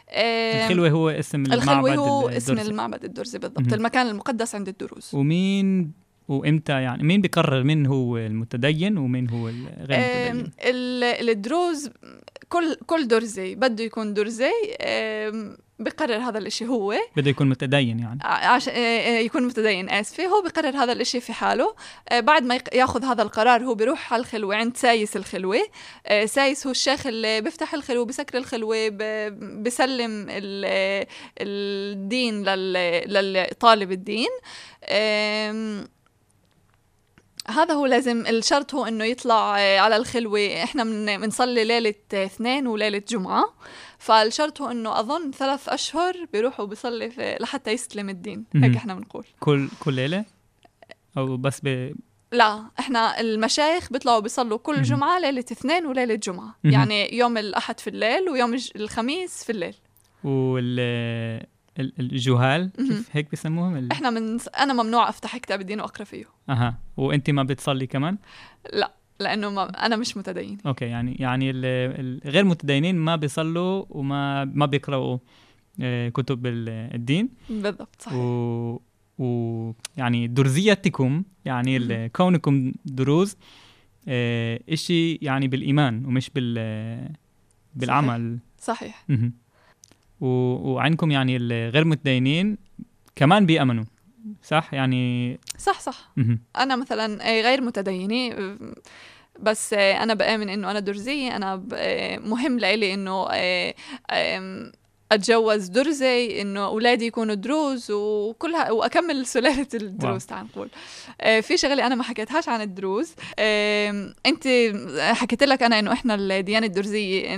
[0.09, 2.71] آه، الخلوه هو اسم المعبد الخلوة هو اسم الدرزي.
[2.71, 3.59] المعبد الدرزي بالضبط.
[3.61, 3.73] مهم.
[3.73, 5.09] المكان المقدس عند الدروز.
[5.13, 5.91] ومين
[6.27, 11.89] وإمتى يعني مين بيقرر مين هو المتدين ومين هو الغير آم، متدين ال- الدروز
[12.49, 14.51] كل كل درزي بده يكون درزي
[15.79, 16.95] بقرر هذا الإشي هو.
[17.17, 18.19] بده يكون متدين يعني.
[18.23, 18.73] عشان
[19.25, 20.25] يكون متدين آسفة.
[20.25, 21.75] هو بقرر هذا الإشي في حاله.
[22.09, 25.59] آه، بعد ما ياخذ هذا القرار هو بيروح على الخلوة عند سايس الخلوة.
[26.07, 31.05] آه، سايس هو الشيخ اللي بيفتح الخلوة بسكر الخلوة ب- بسلم ال-
[31.41, 34.29] الدين لل- للطالب الدين.
[37.47, 40.63] هذا هو لازم الشرط هو إنه يطلع آه، على الخلوة.
[40.63, 43.53] إحنا من بنصلي ليلة آه، اثنين وليلة جمعة.
[43.97, 48.45] فالشرط هو إنه أظن ثلاث أشهر بيروحوا بيصلي في لحتى يستلم الدين.
[48.55, 49.25] هيك إحنا بنقول.
[49.39, 50.25] كل كل ليلة؟
[51.17, 51.93] أو بس ب...
[52.31, 54.81] لا إحنا المشايخ بيطلعوا بيصلوا كل.
[54.81, 56.55] جمعة ليلة اثنين وليلة جمعة.
[56.63, 59.75] يعني يوم الأحد في الليل ويوم الخميس في الليل.
[60.23, 61.45] وال؟ ال-
[61.79, 62.71] الجهال.
[62.77, 63.91] كيف هيك بسموهم؟ ال...
[63.91, 66.25] إحنا من أنا ممنوع أفتح كتاب الدين وأقرأ فيه.
[66.49, 66.79] أها.
[66.97, 68.17] وانت ما بتصلي كمان؟
[68.73, 74.45] لا لأنه ما أنا مش متدين أوكي يعني يعني ال- الغير متدينين ما بيصلوا وما
[74.45, 75.17] ما بيقرأوا
[75.81, 77.29] آه، كتب ال- الدين.
[77.49, 78.17] بالضبط صحيح.
[78.17, 78.79] و
[79.19, 82.07] و يعني درزيتكم يعني مهم.
[82.07, 83.37] كونكم دروز
[84.07, 87.09] آه، إشي يعني بالإيمان ومش بال
[87.75, 88.39] بالعمل.
[88.59, 89.05] صحيح.
[89.09, 89.33] مهم.
[90.21, 90.27] و...
[90.71, 92.57] وعندكم يعني الغير متدينين
[93.15, 93.83] كمان بيأمنوا
[94.43, 96.39] صح يعني صح صح مهم.
[96.57, 98.35] أنا مثلا آه، غير متدينه
[99.39, 103.27] بس أنا بآمن إنه أنا درزية أنا آه، مهم لإلي إنه
[104.11, 104.71] آم،
[105.15, 110.69] أتجوز درزي إنه أولادي يكونوا دروز وكلها وأكمل سلالة الدروز تعال نقول.
[111.21, 113.11] آه، في شغلة أنا ما حكيتهاش عن الدروز.
[114.25, 114.47] أنت
[114.99, 117.35] حكيت لك أنا إنه إحنا الديانة الدرزية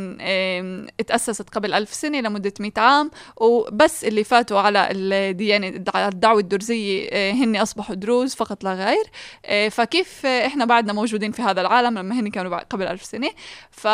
[0.99, 7.09] اتأسست قبل ألف سنة لمدة 100 عام وبس اللي فاتوا على الديانة على الدعوة الدرزية
[7.11, 9.03] آه، هن أصبحوا دروز فقط لا غير.
[9.45, 13.29] آه، فكيف إحنا بعدنا موجودين في هذا العالم لما هن كانوا قبل ألف سنة؟
[13.71, 13.87] ف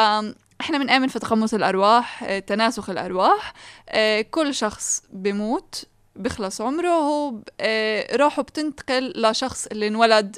[0.63, 3.53] إحنا بنآمن في تقمص الأرواح آه، تناسخ الأرواح.
[3.89, 10.37] آه، كل شخص بيموت بيخلص عمره هو آه، روحه بتنتقل لشخص اللي انولد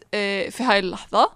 [0.52, 1.32] في هاي اللحظة.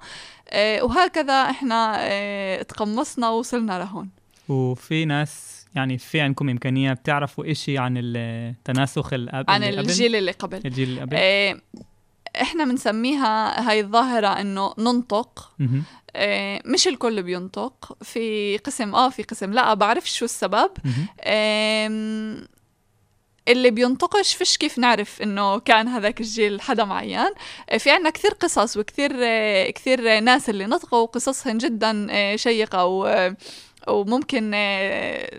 [0.81, 4.09] وهكذا إحنا تقمصنا ووصلنا لهون.
[4.49, 10.61] وفي ناس يعني في عندكم إمكانية بتعرفوا إشي عن التناسخ الأب عن؟ الجيل اللي قبل.
[10.65, 11.15] الجيل اللي قبل.
[12.41, 15.51] إحنا بنسميها هاي الظاهرة إنه ننطق.
[16.15, 20.69] آه، مش الكل بينطق في قسم آه في قسم لا بعرفش شو السبب.
[21.23, 22.47] آم،
[23.47, 27.29] اللي بينطقش فيش كيف نعرف إنه كان هذاك الجيل حدا معين
[27.69, 32.85] آه، في عنا كثير قصص وكثير آه، كثير ناس اللي نطقوا قصصهم جدا آه، شيقة
[32.85, 33.33] و
[33.89, 35.29] وممكن آه،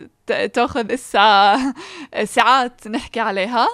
[0.53, 1.57] تاخذ اسا
[2.35, 3.69] ساعات نحكي عليها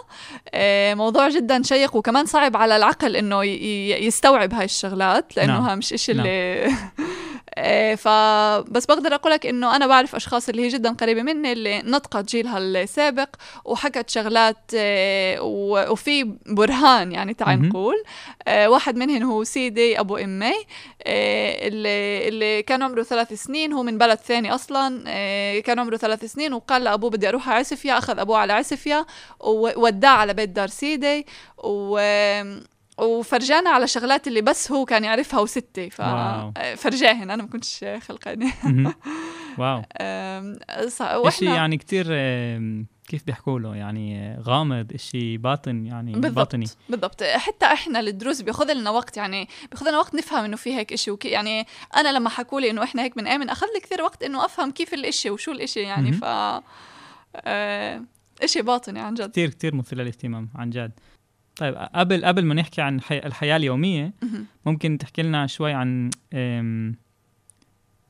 [0.55, 5.67] آه، موضوع جدا شيق وكمان صعب على العقل إنه يستوعب هاي الشغلات لأنه نعم.
[5.67, 5.79] نعم.
[5.79, 6.67] مش إشي اللي
[7.59, 8.09] آه، ف
[8.71, 12.25] بس بقدر أقول لك إنه أنا بعرف أشخاص اللي هي جدا قريبة مني اللي نطقت
[12.29, 13.29] جيلها السابق
[13.65, 14.57] وحكت شغلات
[15.41, 17.59] و- وفي برهان يعني تعال.
[17.69, 17.95] نقول
[18.49, 20.53] آه، واحد منهم هو سيدي أبو إمي
[21.07, 25.05] اللي اللي كان عمره ثلاث سنين هو من بلد ثاني أصلا
[25.61, 29.07] كان عمره ثلاث سنين وقال لأبوه بدي أروح على عسفيا أخذ أبوه على عسفيا
[29.41, 31.27] ووداه على بيت دار سيدي
[31.59, 31.99] و
[32.99, 36.53] وفرجانا على شغلات اللي بس هو كان يعرفها وستي واو.
[36.77, 38.53] ففرجاهن أنا ما كنتش خلقانة.
[38.65, 38.95] مهم.
[39.59, 39.83] واو.
[41.29, 42.07] إشي يعني كتير
[43.09, 46.67] كيف بيحكوا له؟ يعني غامض إشي باطن يعني بالضبط باطني.
[46.89, 47.23] بالضبط.
[47.23, 51.11] حتى إحنا الدروز بياخذ لنا وقت يعني بياخذ لنا وقت نفهم إنه في هيك إشي
[51.11, 54.45] وكي يعني أنا لما حكوا لي إنه إحنا هيك بنآمن أخذ لي كثير وقت إنه
[54.45, 56.13] أفهم كيف الإشي وشو الإشي يعني.
[56.13, 56.25] ف
[57.37, 58.03] آه،
[58.43, 59.31] إشي باطني عن جد.
[59.31, 60.93] كتير كتير مثير للاهتمام عن جد.
[61.57, 63.19] طيب قبل قبل ما نحكي عن حي...
[63.19, 64.47] الحياة اليومية مهم.
[64.67, 66.11] ممكن تحكي لنا شوي عن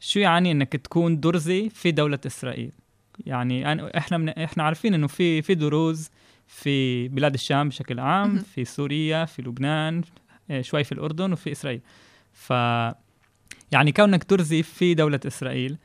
[0.01, 2.73] شو يعني إنك تكون درزي في دولة إسرائيل
[3.27, 4.29] يعني إحنا من...
[4.29, 6.11] إحنا عارفين إنه في في دروز
[6.47, 8.39] في بلاد الشام بشكل عام.
[8.39, 10.03] في سوريا في لبنان
[10.51, 11.81] آه، شوي في الأردن وفي إسرائيل
[12.33, 12.51] ف
[13.73, 15.77] يعني كونك درزي في دولة إسرائيل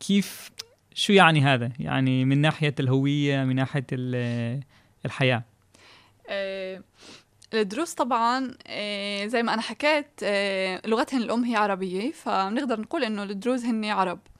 [0.00, 0.50] كيف
[0.94, 4.60] شو يعني هذا يعني من ناحية الهوية من ناحية ال-
[5.06, 5.44] الحياة آه،
[7.54, 13.22] الدروس طبعا آه، زي ما أنا حكيت آه، لغتهن الأم هي عربية فبنقدر نقول إنه
[13.22, 14.18] الدروز هن عرب.
[14.18, 14.31] آه،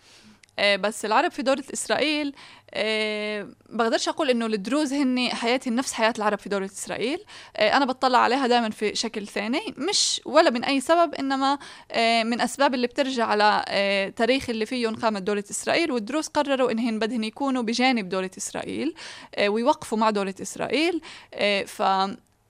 [0.61, 2.35] بس العرب في دولة إسرائيل
[2.75, 7.19] آه، بقدرش أقول إنه الدروز هن حياتهم نفس حياة العرب في دولة إسرائيل.
[7.57, 11.59] آه، أنا بطلع عليها دائما في شكل ثاني مش ولا من أي سبب إنما
[11.93, 16.71] آه، من أسباب اللي بترجع على آه، تاريخ اللي فيهم قامت دولة إسرائيل والدروز قرروا
[16.71, 18.95] إنهن بدهن يكونوا بجانب دولة إسرائيل
[19.35, 21.01] آه، ويوقفوا مع دولة إسرائيل.
[21.35, 21.83] آه، ف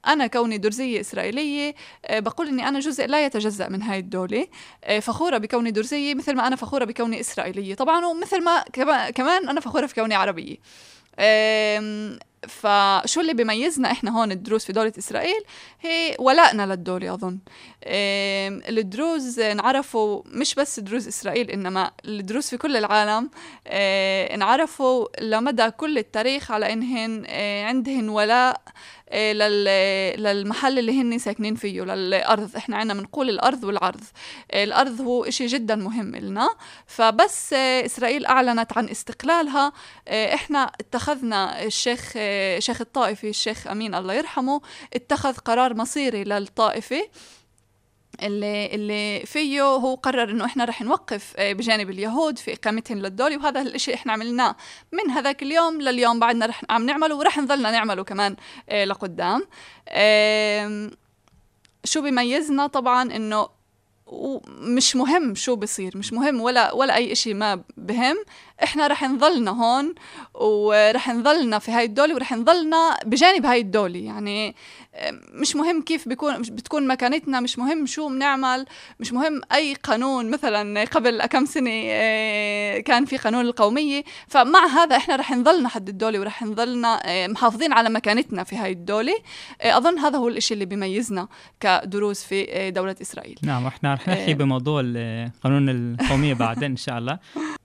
[0.06, 1.74] أنا كوني درزية إسرائيلية
[2.06, 4.46] آه، بقول إني أنا جزء لا يتجزأ من هاي الدولة
[4.84, 7.74] آه، فخورة بكوني درزية مثل ما أنا فخورة بكوني إسرائيلية.
[7.74, 10.56] طبعا ومثل ما كما- كمان أنا فخورة في كوني عربية.
[12.48, 15.40] فشو اللي بيميزنا إحنا هون الدروز في دولة إسرائيل؟
[15.80, 17.38] هي ولائنا للدولة أظن.
[18.68, 23.30] الدروز انعرفوا مش بس دروز إسرائيل إنما الدروز في كل العالم
[23.66, 27.26] آه، انعرفوا لمدى كل التاريخ على إنهن
[27.66, 28.60] عندهن ولاء
[29.12, 32.56] للمحل اللي هن ساكنين فيه للأرض.
[32.56, 34.00] إحنا عنا بنقول الأرض والعرض.
[34.50, 36.48] آه، الأرض هو إشي جدا مهم لنا
[36.86, 39.72] فبس آه، إسرائيل أعلنت عن استقلالها.
[40.08, 44.60] آه، إحنا اتخذنا الشيخ آه، شيخ الطائفي الشيخ أمين الله يرحمه
[44.94, 47.08] اتخذ قرار مصيري للطائفة.
[48.26, 53.36] اللي اللي فيه هو قرر إنه إحنا رح نوقف آه، بجانب اليهود في إقامتهم للدولة
[53.38, 54.56] وهذا الشيء إحنا عملناه
[54.92, 58.36] من هذاك اليوم لليوم بعدنا رح عم نعمله ورح نظلنا نعمله كمان
[58.68, 59.42] آه، لقدام.
[61.84, 63.48] شو بيميزنا طبعا إنه
[64.06, 68.16] و- مش مهم شو بصير مش مهم ولا ولا أي شيء ما بهم.
[68.62, 69.94] إحنا رح نظلنا هون
[70.34, 73.98] ورح نظلنا في هاي الدولة ورح نظلنا بجانب هاي الدولة.
[73.98, 74.54] يعني
[75.34, 78.66] مش مهم كيف بيكون مش بتكون مكانتنا مش مهم شو بنعمل
[79.00, 80.30] مش مهم أي قانون.
[80.30, 84.04] مثلا قبل كم سنة آه، كان في قانون القومية.
[84.28, 88.72] فمع هذا إحنا رح نظلنا حد الدولة ورح نظلنا آه، محافظين على مكانتنا في هاي
[88.72, 89.14] الدولة.
[89.60, 91.28] آه، أظن هذا هو الإشي اللي بيميزنا
[91.60, 93.38] كدروز في دولة إسرائيل.
[93.42, 94.34] نعم إحنا رح نحكي.
[94.34, 97.18] بموضوع القانون القومية بعدين إن شاء الله.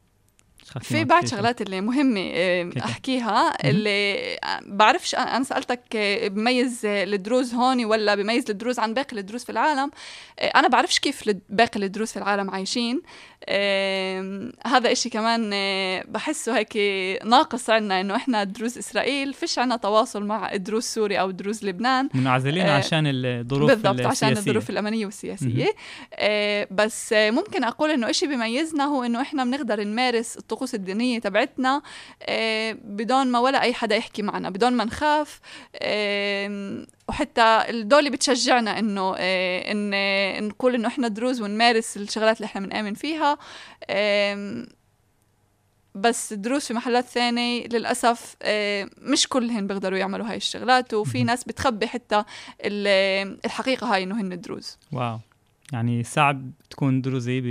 [0.82, 1.38] في كتير.
[1.38, 2.86] شغلات اللي مهمة آه، كده.
[2.86, 8.80] أحكيها اللي آه، بعرفش أنا أنا سألتك آه، بميز آه، الدروز هون ولا بميز الدروز
[8.80, 9.92] عن باقي الدروز في العالم
[10.40, 13.02] آه، أنا بعرفش كيف باقي الدروز في العالم عايشين
[14.65, 16.78] هذا إشي كمان آه، بحسه هيك
[17.26, 22.10] ناقص عنا إنه إحنا دروز إسرائيل فيش عنا تواصل مع دروز سوريا أو دروز لبنان
[22.13, 24.38] منعزلين آه، عشان الظروف بالضبط عشان السياسية.
[24.38, 25.67] الظروف الأمنية والسياسية.
[26.13, 31.82] آه بس ممكن أقول إنه إشي بيميزنا هو إنه إحنا بنقدر نمارس الطقوس الدينية تبعتنا
[32.23, 35.39] آه بدون ما ولا أي حدا يحكي معنا بدون ما نخاف
[35.76, 42.46] آه وحتى الدولة بتشجعنا إنه آه إن آه نقول إنه إحنا دروز ونمارس الشغلات اللي
[42.46, 43.38] إحنا بنآمن فيها.
[45.96, 50.93] بس دروس في محلات ثانية للأسف آه، مش كلهن بيقدروا يعملوا هاي الشغلات.
[50.93, 51.24] وفي.
[51.24, 52.24] ناس بتخبي حتى
[52.65, 55.20] ال- الحقيقة هاي إنه هن دروز واو.
[55.74, 57.41] يعني صعب تكون دروزي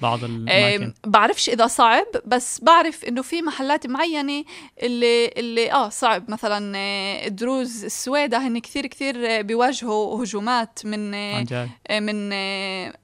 [0.00, 0.92] ببعض الأماكن.
[1.06, 4.44] بعرفش إذا صعب بس بعرف إنه في محلات معينة
[4.82, 6.30] اللي اللي آه صعب.
[6.30, 11.68] مثلا آه، الدروز السويدة هن كثير كثير آه، بيواجهوا هجومات من آه، عن جد.
[11.88, 12.32] آه، من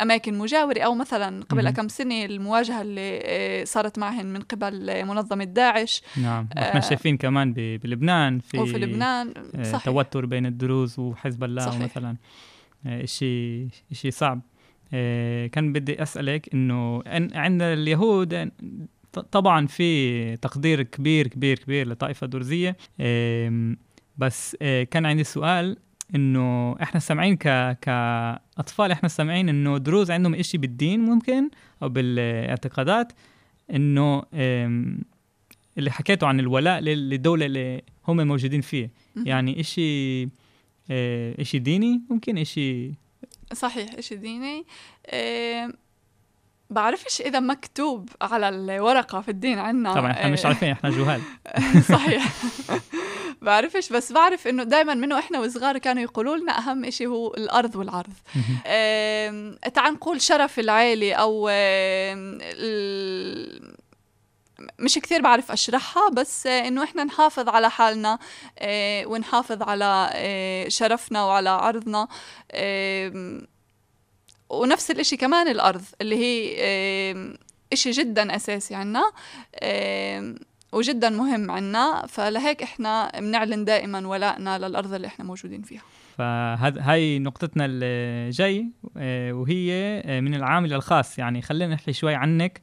[0.01, 0.81] أماكن مجاورة.
[0.81, 1.70] أو مثلا قبل.
[1.70, 6.03] كم سنة المواجهة اللي صارت معهن من قبل منظمة داعش.
[6.16, 6.48] نعم.
[6.57, 9.35] وإحنا آه، شايفين كمان بلبنان في وفي لبنان.
[9.64, 9.85] صحيح.
[9.85, 11.83] توتر بين الدروز وحزب الله صحيح.
[11.83, 12.16] مثلا.
[12.87, 14.40] إشي إشي صعب.
[15.53, 18.51] كان بدي أسألك إنه عن- عند اليهود آه،
[19.33, 22.77] طبعا في تقدير كبير كبير كبير لطائفة درزيه
[24.18, 25.77] بس آه، كان عندي سؤال
[26.14, 27.42] إنه إحنا سامعين ك
[27.81, 31.51] كأطفال إحنا سامعين إنه دروز عندهم إشي بالدين ممكن
[31.83, 33.12] أو بالاعتقادات
[33.70, 34.22] إنه
[35.79, 38.90] اللي حكيته عن الولاء لل- للدوله اللي هم موجودين فيه.
[39.27, 40.22] يعني إشي
[40.90, 42.90] آه، إشي ديني ممكن إشي
[43.54, 44.66] صحيح إشي ديني.
[45.06, 45.72] آه،
[46.70, 49.94] بعرفش إذا مكتوب على الورقة في الدين عنا.
[49.94, 51.20] طبعا إحنا مش آه، عارفين إحنا جهال.
[51.94, 52.32] صحيح.
[53.42, 57.76] بعرفش بس بعرف إنه دائما من وإحنا وصغار كانوا يقولوا لنا أهم إشي هو الأرض
[57.76, 58.12] والعرض.
[59.74, 63.74] تعال نقول شرف العيلة أو آم، ال-
[64.78, 68.18] مش كثير بعرف أشرحها بس آه، إنه إحنا نحافظ على حالنا
[68.58, 72.08] آه، ونحافظ على آه، شرفنا وعلى عرضنا
[74.50, 77.36] ونفس الإشي كمان الأرض اللي هي
[77.72, 79.12] إشي جدا أساسي عنا
[80.72, 85.82] وجدا مهم عنا فلهيك إحنا بنعلن دائما ولائنا للأرض اللي إحنا موجودين فيها.
[86.18, 88.66] فهذا هاي نقطتنا الجاي
[89.32, 91.18] وهي من العامل الخاص.
[91.18, 92.60] يعني خلينا نحكي شوي عنك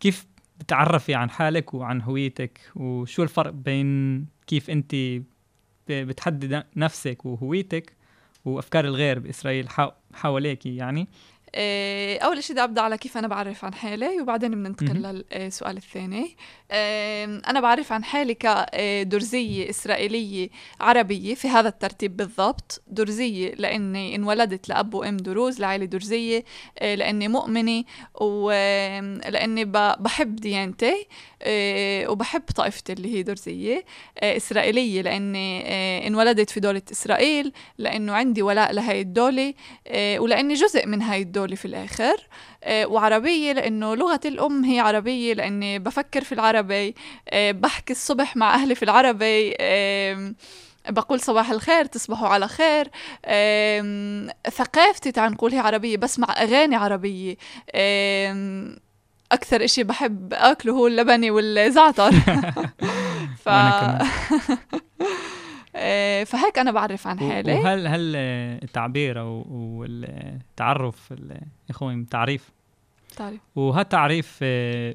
[0.00, 0.26] كيف
[0.60, 4.94] بتعرفي عن حالك وعن هويتك وشو الفرق بين كيف انت
[5.88, 7.92] بتحدد نفسك وهويتك
[8.44, 9.68] وأفكار الغير بإسرائيل
[10.14, 11.08] حواليكي يعني؟
[11.54, 15.24] آه، أول شيء بدي أبدأ على كيف أنا بعرف عن حالي وبعدين بننتقل.
[15.32, 16.36] للسؤال الثاني.
[16.72, 20.48] آم، أنا بعرف عن حالي كدرزية إسرائيلية
[20.80, 22.82] عربية في هذا الترتيب بالضبط.
[22.86, 26.44] درزية لأني انولدت لأب وأم دروز لعائلة درزية
[26.78, 27.84] آه، لأني مؤمنة
[28.20, 29.64] ولأني
[30.00, 31.06] بحب ديانتي
[31.42, 33.84] آه، وبحب طائفتي اللي هي درزية
[34.18, 35.02] آه، إسرائيلية.
[35.02, 39.54] لأني آه، انولدت في دولة إسرائيل لأنه عندي ولاء لهي الدولة
[39.86, 41.37] آه، ولأني جزء من هاي الدولة.
[41.38, 42.26] الدولة في الآخر.
[42.64, 46.94] آه، وعربية لأنه لغة الأم هي عربية لأني بفكر في العربي.
[47.28, 49.54] آه، بحكي الصبح مع أهلي في العربي.
[50.88, 52.90] بقول صباح الخير تصبحوا على خير.
[54.50, 57.36] ثقافتي تعال نقول هي عربية بسمع أغاني عربية.
[59.32, 62.12] أكثر إشي بحب أكله هو اللبني والزعتر.
[63.44, 63.48] ف...
[65.78, 67.52] آه، فهيك أنا بعرف عن حالي.
[67.52, 68.16] وهل هل
[68.64, 72.50] التعبير أو التعرف ال- أخوي تعريف؟
[73.16, 74.94] تعرف وهالتعريف آه،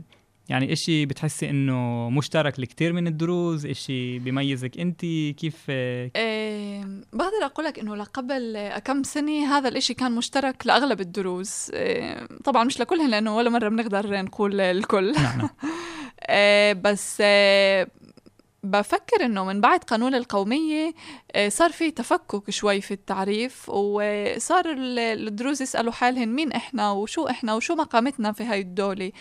[0.49, 4.99] يعني إشي بتحسي إنه مشترك لكتير من الدروز إشي بيميزك أنت؟
[5.37, 11.71] كيف؟ آم، بقدر أقول لك إنه لقبل كم سنة هذا الإشي كان مشترك لأغلب الدروز
[11.75, 15.11] آم، طبعا مش لكلهم لأنه ولا مرة بنقدر نقول الكل.
[15.13, 15.49] نعم.
[16.27, 17.87] آه، بس آه،
[18.63, 20.93] بفكر إنه من بعد قانون القومية
[21.35, 27.27] آه، صار في تفكك شوي في التعريف وصار ال- الدروز يسألوا حالهم مين إحنا وشو
[27.27, 29.11] إحنا وشو مقامتنا في هاي الدولة.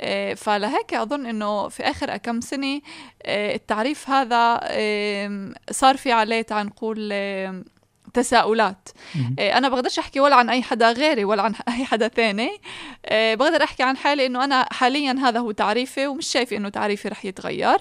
[0.00, 2.80] آه، فلهيك أظن إنه في آخر كم سنة
[3.22, 4.60] آه، التعريف هذا
[5.70, 7.64] صار في عليه تعال نقول آم،
[8.14, 8.88] تساؤلات.
[9.38, 12.50] أنا بقدرش أحكي ولا عن أي حدا غيري ولا عن أي حدا ثاني.
[13.12, 17.24] بقدر أحكي عن حالي إنه أنا حاليا هذا هو تعريفي ومش شايفة إنه تعريفي رح
[17.24, 17.78] يتغير.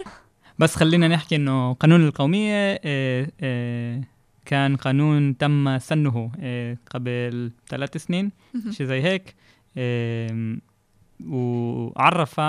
[0.62, 4.02] بس خلينا نحكي إنه قانون القومية آه، آه،
[4.46, 8.32] كان قانون تم سنه آه، قبل ثلاث سنين.
[8.70, 9.36] شيء زي هيك
[11.28, 12.42] وعرف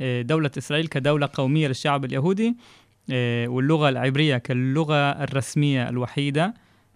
[0.00, 2.56] دولة إسرائيل كدولة قومية للشعب اليهودي
[3.46, 6.54] واللغة العبرية كاللغة الرسمية الوحيدة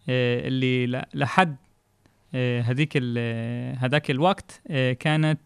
[0.09, 1.57] اللي لحد
[2.35, 2.97] هذيك
[3.79, 4.62] هذاك الوقت
[5.01, 5.40] كانت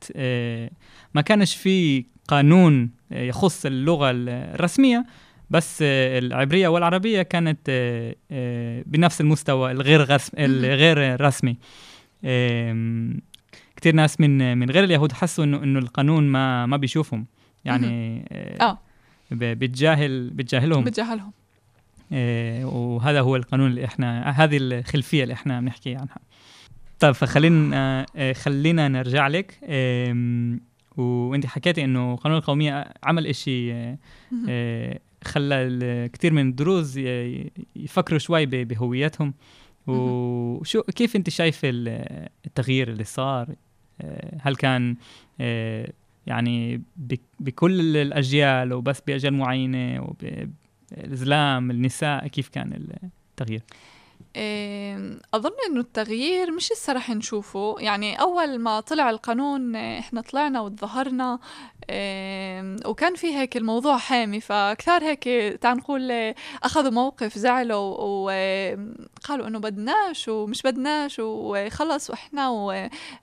[1.14, 5.06] ما كانش في قانون يخص اللغة الرسمية
[5.50, 11.56] بس آه، العبرية والعربية كانت آه، آه، بنفس المستوى الغير رسم الغير رسمي.
[12.24, 13.20] آم،
[13.76, 17.26] كتير ناس من من غير اليهود حسوا إنه إنه القانون ما ما بيشوفهم.
[17.64, 18.24] يعني
[18.60, 18.78] آه
[19.30, 20.84] ب- بتجاهل بتجاهلهم.
[20.84, 21.32] بتجاهلهم.
[22.12, 26.16] آه، وهذا هو القانون اللي إحنا هذه الخلفية اللي إحنا بنحكي عنها.
[27.00, 29.58] طيب فخلينا آه، خلينا نرجع لك.
[30.98, 33.72] وانت حكيتي انه قانون القومية عمل إشي
[34.48, 36.98] آه، خلى كتير من الدروز
[37.76, 39.34] يفكروا شوي بهويتهم.
[39.86, 43.54] وشو كيف انت شايف ال- التغيير اللي صار؟
[44.00, 44.96] آه، هل كان
[45.40, 45.92] آه،
[46.26, 52.86] يعني بك- بكل الأجيال وبس بأجيال معينة وبالاسلام النساء كيف كان
[53.30, 53.62] التغيير؟
[55.34, 57.76] أظن إنه التغيير مش لسه رح نشوفه.
[57.78, 61.38] يعني أول ما طلع القانون إيه، إحنا طلعنا وتظاهرنا
[61.90, 64.40] إيه، وكان في هيك الموضوع حامي.
[64.40, 65.24] فكثار هيك
[65.60, 72.48] تعال نقول إيه، أخذوا موقف زعلوا وقالوا إنه بدناش ومش بدناش وخلص وإحنا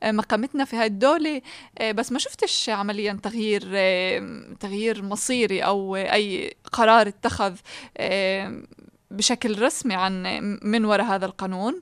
[0.03, 1.41] ومقامتنا في هاي الدولة.
[1.81, 4.23] إيه، بس ما شفتش عمليا تغيير إيه،
[4.59, 7.55] تغيير مصيري أو أي قرار اتخذ.
[7.99, 8.63] إيه،
[9.11, 10.23] بشكل رسمي عن
[10.63, 11.81] من وراء هذا القانون.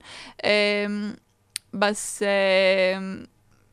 [1.74, 2.24] بس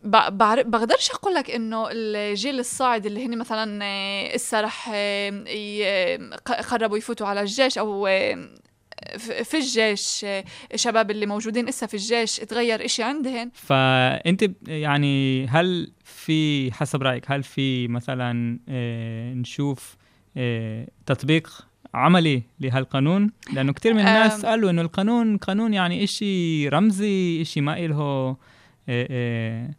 [0.04, 6.60] بقدرش أقول لك إنه الجيل الصاعد اللي هن مثلا آه، إسا رح آه، ي- ق-
[6.70, 8.06] قربوا يفوتوا على الجيش أو
[9.18, 10.26] ف- في الجيش
[10.74, 13.50] الشباب اللي موجودين إسا في الجيش اتغير إشي عندهن.
[13.54, 18.58] فأنت يعني هل في حسب رأيك هل في مثلا
[19.34, 19.96] نشوف
[21.06, 24.46] تطبيق عملي لهالقانون لأنه كثير من الناس.
[24.46, 28.36] قالوا إنه القانون قانون يعني إشي رمزي إشي ما إله آه،
[28.88, 29.70] آه،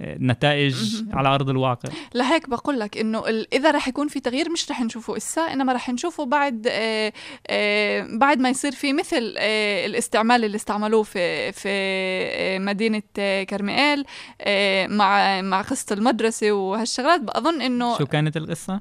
[0.00, 0.74] نتائج.
[1.12, 1.88] على أرض الواقع.
[2.14, 5.90] لهيك بقول لك إنه إذا رح يكون في تغيير مش رح نشوفه إسا إنما رح
[5.90, 7.12] نشوفه بعد آه
[7.46, 13.02] آه بعد ما يصير في مثل آه الاستعمال اللي استعملوه في في مدينة
[13.50, 14.04] كرميال
[14.40, 17.20] آه مع مع قصة المدرسة وهالشغلات.
[17.20, 18.80] بظن إنه شو كانت القصة؟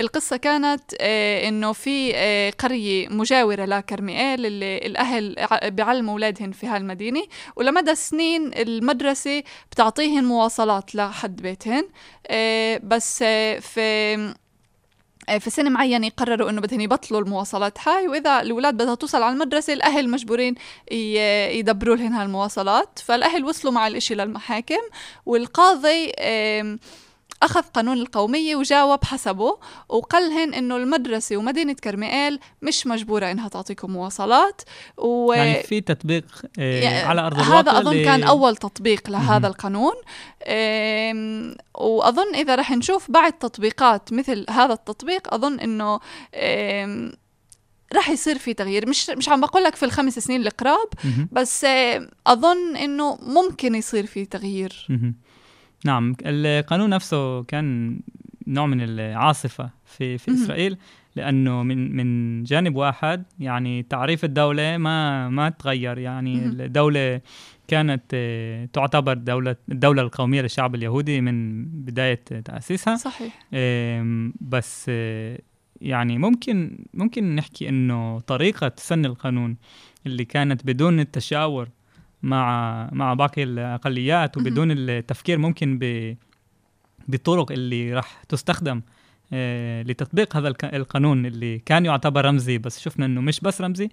[0.00, 0.94] القصة كانت
[1.48, 2.12] إنه في
[2.58, 7.22] قرية مجاورة لكرميال اللي الأهل ع- بيعلموا أولادهم في هالمدينة
[7.56, 11.88] ولمدى سنين المدرسة بتعطيهم مواصلات لحد بيتهن.
[12.26, 13.80] آه، بس آه، في
[15.28, 17.88] آه، في سنة معينة قرروا إنه بدهم يبطلوا المواصلات.
[17.88, 20.54] هاي وإذا الأولاد بدها توصل على المدرسة الأهل مجبورين
[20.90, 22.98] يدبروا لهم هالمواصلات.
[22.98, 24.80] فالأهل وصلوا مع الإشي للمحاكم.
[25.26, 26.12] والقاضي
[27.42, 33.90] أخذ قانون القومية وجاوب حسبه وقال لهن إنه المدرسة ومدينة كرميال مش مجبورة إنها تعطيكم
[33.90, 34.62] مواصلات
[34.96, 35.32] و...
[35.32, 36.24] يعني في تطبيق
[36.58, 39.46] آه، يعني على أرض الواقع هذا أظن ل- كان أول تطبيق لهذا.
[39.48, 39.92] القانون
[41.74, 46.00] وأظن إذا رح نشوف بعد تطبيقات مثل هذا التطبيق أظن إنه
[47.94, 50.88] رح يصير في تغيير مش مش عم بقول لك في الخمس سنين القراب.
[51.32, 51.66] بس
[52.26, 54.86] أظن إنه ممكن يصير في تغيير.
[55.84, 58.00] نعم القانون نفسه كان
[58.46, 60.30] نوع من العاصفة في في.
[60.30, 60.76] إسرائيل
[61.16, 66.46] لأنه من من جانب واحد يعني تعريف الدولة ما ما تغير يعني.
[66.46, 67.20] الدولة
[67.68, 73.46] كانت آه، تعتبر دولة الدولة القومية للشعب اليهودي من بداية تأسيسها صحيح
[74.40, 75.38] بس آه،
[75.80, 79.56] يعني ممكن ممكن نحكي إنه طريقة سن القانون
[80.06, 81.68] اللي كانت بدون التشاور
[82.22, 84.36] مع مع باقي الأقليات.
[84.36, 86.14] وبدون التفكير ممكن ب
[87.08, 88.80] بالطرق اللي راح تستخدم
[89.32, 93.88] آه، لتطبيق هذا القانون اللي كان يعتبر رمزي بس شفنا إنه مش بس رمزي.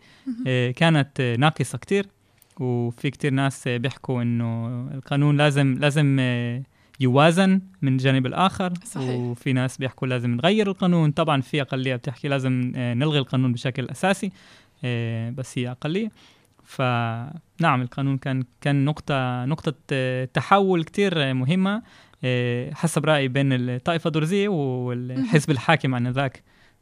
[0.48, 2.06] آه، كانت ناقصة كتير
[2.60, 6.64] وفي كتير ناس بيحكوا إنه القانون لازم لازم آه،
[7.00, 9.16] يوازن من الجانب الآخر صحيح.
[9.16, 14.32] وفي ناس بيحكوا لازم نغير القانون طبعا في أقلية بتحكي لازم نلغي القانون بشكل أساسي
[15.38, 16.12] بس هي أقلية
[16.68, 21.84] فنعم القانون كان كان نقطه نقطة آه، تحول كتير آه، مهمة
[22.24, 25.96] آه، حسب رأيي بين الطائفة الدرزيه والحزب الحاكم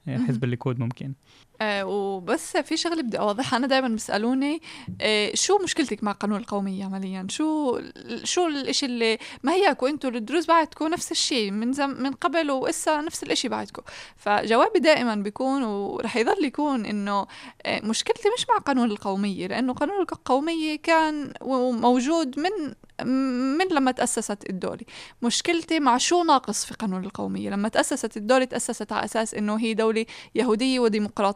[0.08, 0.28] مهم.
[0.28, 1.14] حزب الليكود ممكن
[1.62, 3.58] آه وبس في شغلة بدي أوضحها.
[3.58, 4.62] أنا دائما بيسألوني
[5.02, 7.80] آه شو مشكلتك مع قانون القوميه عمليا شو
[8.24, 13.02] شو الإشي اللي ما هيك وأنتم الدروز بعدكم نفس الشيء من زم من قبل وإسا
[13.02, 13.82] نفس الإشي بعدكم
[14.18, 17.28] فجوابي دائما بيكون ورح يضل يكون إنه
[17.66, 21.34] آه مشكلتي مش مع قانون القومية لأنه قانون القومية كان
[21.82, 22.74] موجود من
[23.04, 24.82] من لما تأسست الدولة.
[25.22, 29.74] مشكلتي مع شو ناقص في قانون القومية؟ لما تأسست الدولة تأسست على أساس أنه هي
[29.74, 31.35] دولة يهودية وديمقراطية.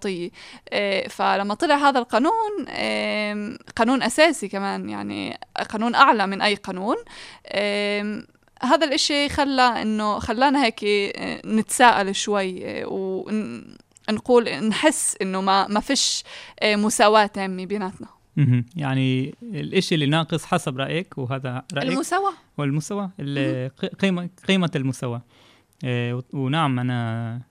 [0.73, 2.65] آه، فلما طلع هذا القانون
[3.75, 5.39] قانون أساسي كمان يعني
[5.69, 6.95] قانون أعلى من أي قانون
[8.63, 12.85] هذا الإشي خلى إنه خلانا هيك آه، نتساءل شوي آه،
[14.09, 16.23] ونقول نحس إنه ما ما فيش
[16.59, 18.07] آه، مساواة تامة بيناتنا.
[18.75, 22.33] يعني الإشي اللي ناقص حسب رأيك وهذا رأيك؟ المساواة.
[22.59, 25.21] هو المساواة ال- ق- قيمة قيمة المساواة.
[26.33, 27.41] ونعم أنا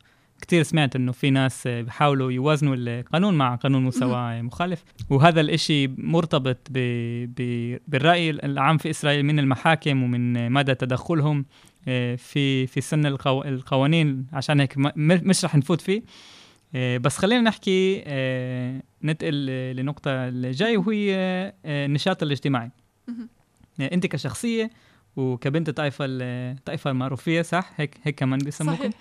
[0.49, 4.85] كتير سمعت إنه في ناس بيحاولوا يوازنوا القانون مع قانون مساواة مخالف.
[5.11, 6.79] وهذا الإشي مرتبط ب...
[7.37, 7.77] ب...
[7.89, 11.45] بالرأي العام في إسرائيل من المحاكم ومن مدى تدخلهم
[11.89, 13.43] آه، في في سن القو...
[13.43, 16.03] القوانين عشان هيك مش رح نفوت فيه.
[16.75, 17.95] آه، بس خلينا نحكي
[19.03, 21.15] ننتقل آه، لنقطة الجاي وهي
[21.65, 22.71] النشاط الاجتماعي.
[23.09, 23.29] مهم.
[23.93, 24.71] أنت كشخصية
[25.17, 28.93] وكبنت الطائفه ال- الطائفه المعروفية صح؟ هيك هيك كمان بيسموكم؟ صحيح.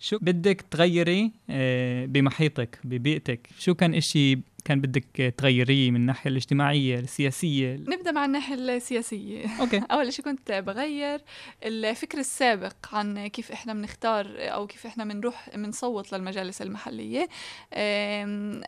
[0.00, 4.38] شو بدك تغيري آه بمحيطك ببيئتك؟ شو كان إشي
[4.68, 9.46] كان بدك تغيريه من الناحيه الاجتماعية السياسية؟ نبدأ مع الناحية السياسية.
[9.60, 9.82] أوكي.
[9.92, 11.20] أول شيء كنت بغير
[11.64, 17.28] الفكر السابق عن كيف إحنا بنختار أو كيف إحنا بنروح بنصوت للمجالس المحلية.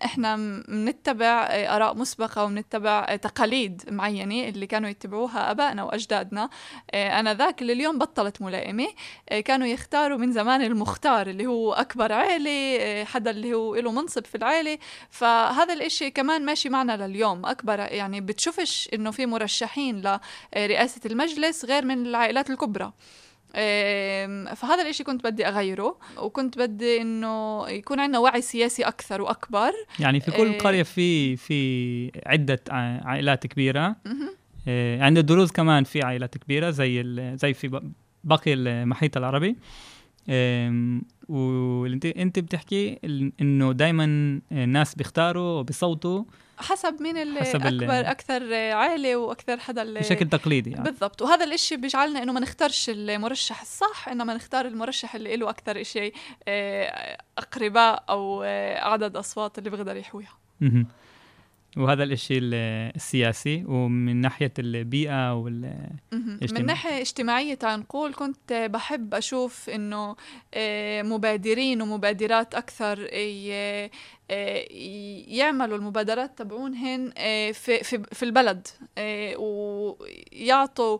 [0.04, 0.36] إحنا
[0.68, 6.50] بنتبع آراء مسبقة وبنتبع تقاليد معينة اللي كانوا يتبعوها آبائنا وأجدادنا.
[6.90, 8.88] أه، أنا ذاك اللي اليوم بطلت ملائمة.
[9.28, 13.92] أه، كانوا يختاروا من زمان المختار اللي هو أكبر عائله أه، حدا اللي هو له
[13.92, 14.78] منصب في العائله
[15.10, 20.00] فهذا الإشي كمان ماشي معنا لليوم أكبر يعني بتشوفش إنه في مرشحين
[20.56, 22.92] لرئاسة المجلس غير من العائلات الكبرى
[24.56, 30.20] فهذا الإشي كنت بدي أغيره وكنت بدي إنه يكون عندنا وعي سياسي أكثر وأكبر يعني
[30.20, 30.58] في كل.
[30.58, 34.30] قرية في في عدة ع- عائلات كبيرة مهم.
[34.68, 37.80] آه عند الدروز كمان في عائلات كبيرة زي ال- زي في
[38.24, 39.56] باقي المحيط العربي
[41.30, 42.98] وانت انت بتحكي
[43.40, 44.04] انه دائما
[44.52, 46.24] الناس بيختاروا وبيصوتوا
[46.58, 50.84] حسب مين اللي حسب اكبر أكثر عائلة وأكثر حدا اللي بشكل تقليدي يعني.
[50.84, 55.82] بالضبط وهذا الإشي بيجعلنا إنه ما نختارش المرشح الصح انما نختار المرشح اللي له أكثر
[55.82, 56.14] شيء
[57.38, 60.36] أقرباء أو آه، عدد أصوات اللي بيقدر يحويها.
[61.76, 65.74] وهذا الإشي ال- السياسي ومن ناحية البيئة وال.
[66.12, 70.16] من ناحية اجتماعية تعال نقول كنت بحب أشوف إنه
[70.54, 73.90] آه، مبادرين ومبادرات أكثر ي-
[74.32, 74.64] آه،
[75.28, 78.66] يعملوا المبادرات تبعونهن آه، في في في البلد
[78.98, 80.98] آه، ويعطوا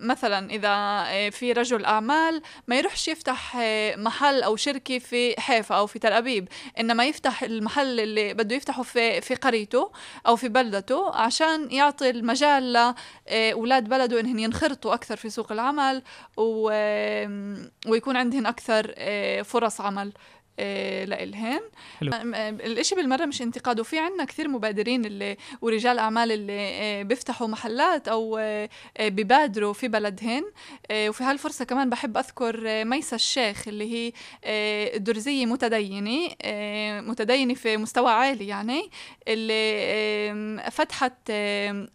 [0.00, 5.74] مثلا إذا آه، في رجل أعمال ما يروحش يفتح آه، محل أو شركة في حيفا
[5.74, 6.48] أو في تل أبيب
[6.80, 9.90] إنما يفتح المحل اللي بده يفتحه في في قريته
[10.26, 16.02] أو في بلدته عشان يعطي المجال لأولاد بلده إنهم ينخرطوا أكثر في سوق العمل.
[17.86, 20.12] ويكون عندهم أكثر آه، فرص عمل آه،
[21.04, 21.60] لإلهن.
[22.02, 27.02] آم، آم، الإشي بالمرة مش انتقاد وفي عنا كثير مبادرين اللي ورجال أعمال اللي آه،
[27.02, 30.44] بيفتحوا محلات أو آه، آه، ببادروا في بلدهن.
[30.90, 34.12] آه، وفي هالفرصة كمان بحب أذكر آه، ميسا الشيخ اللي هي
[34.44, 38.90] آه، درزية متدينة آه، متدينة في مستوى عالي يعني
[39.28, 41.32] اللي فتحت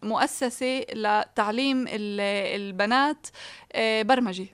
[0.03, 2.19] مؤسسة لتعليم ال-
[2.61, 3.27] البنات
[3.73, 4.49] آه، آم،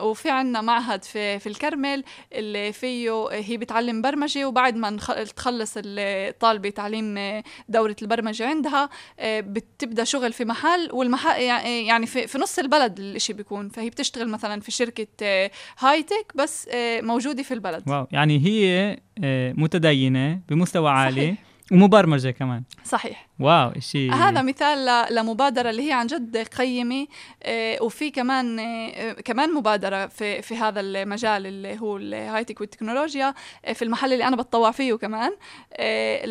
[0.00, 4.96] وفي عنا معهد في في الكرمل اللي فيه هي بتعلم برمجة وبعد ما
[5.36, 8.88] تخلص الطالبة تعليم آه، دورة البرمجة عندها
[9.18, 13.68] آه، بتبدأ شغل في محل والمحل يعني في, في نص البلد الإشي بيكون.
[13.68, 17.82] فهي بتشتغل مثلا في شركة آه، high-tech بس آه، موجودة في البلد.
[17.88, 18.06] wow.
[18.12, 21.20] يعني هي آه، متدينة بمستوى عالي.
[21.20, 21.53] صحيح.
[21.72, 22.62] ومبرمجة كمان.
[22.84, 23.26] صحيح.
[23.40, 27.06] wow شيء هذا مثال ل- لمبادرة اللي هي عن جد قيمة
[27.42, 33.34] آه، وفي كمان آه، كمان مبادرة في في هذا المجال اللي هو ال high-tech والتكنولوجيا
[33.64, 35.32] آه، في المحل اللي أنا بتطوع فيه كمان
[35.72, 36.26] آه،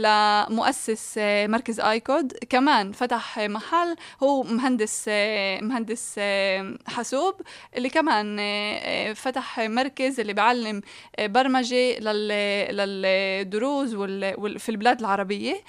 [0.50, 1.14] لمؤسس
[1.48, 5.06] مركز آيكود كمان فتح محل هو مهندس
[5.62, 6.20] مهندس
[6.88, 7.42] حاسوب
[7.78, 8.38] اللي كمان
[9.14, 10.82] فتح مركز اللي بيعلم
[12.00, 13.96] لل- للدروز
[14.58, 15.64] في البلاد العربية.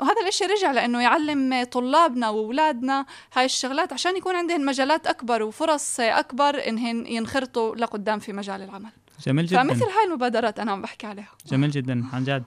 [0.00, 6.00] وهذا الإشي رجع لأنه يعلم طلابنا وأولادنا هاي الشغلات عشان يكون عندهم مجالات أكبر وفرص
[6.00, 8.90] أكبر إنهن ينخرطوا لقدام في مجال العمل.
[9.26, 9.62] جميل جدا.
[9.62, 11.30] فمثل هاي المبادرات أنا عم بحكي عليها.
[11.46, 12.44] جميل جدا عن جد.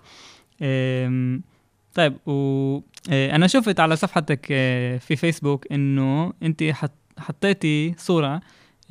[1.93, 2.79] طيب و
[3.09, 8.41] آه، أنا شفت على صفحتك آه، في فيسبوك إنه أنت حط حطيتي صورة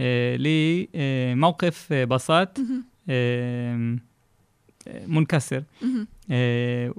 [0.01, 2.59] آه، لموقف باصات
[5.07, 5.65] منكسر.
[6.31, 6.93] آه،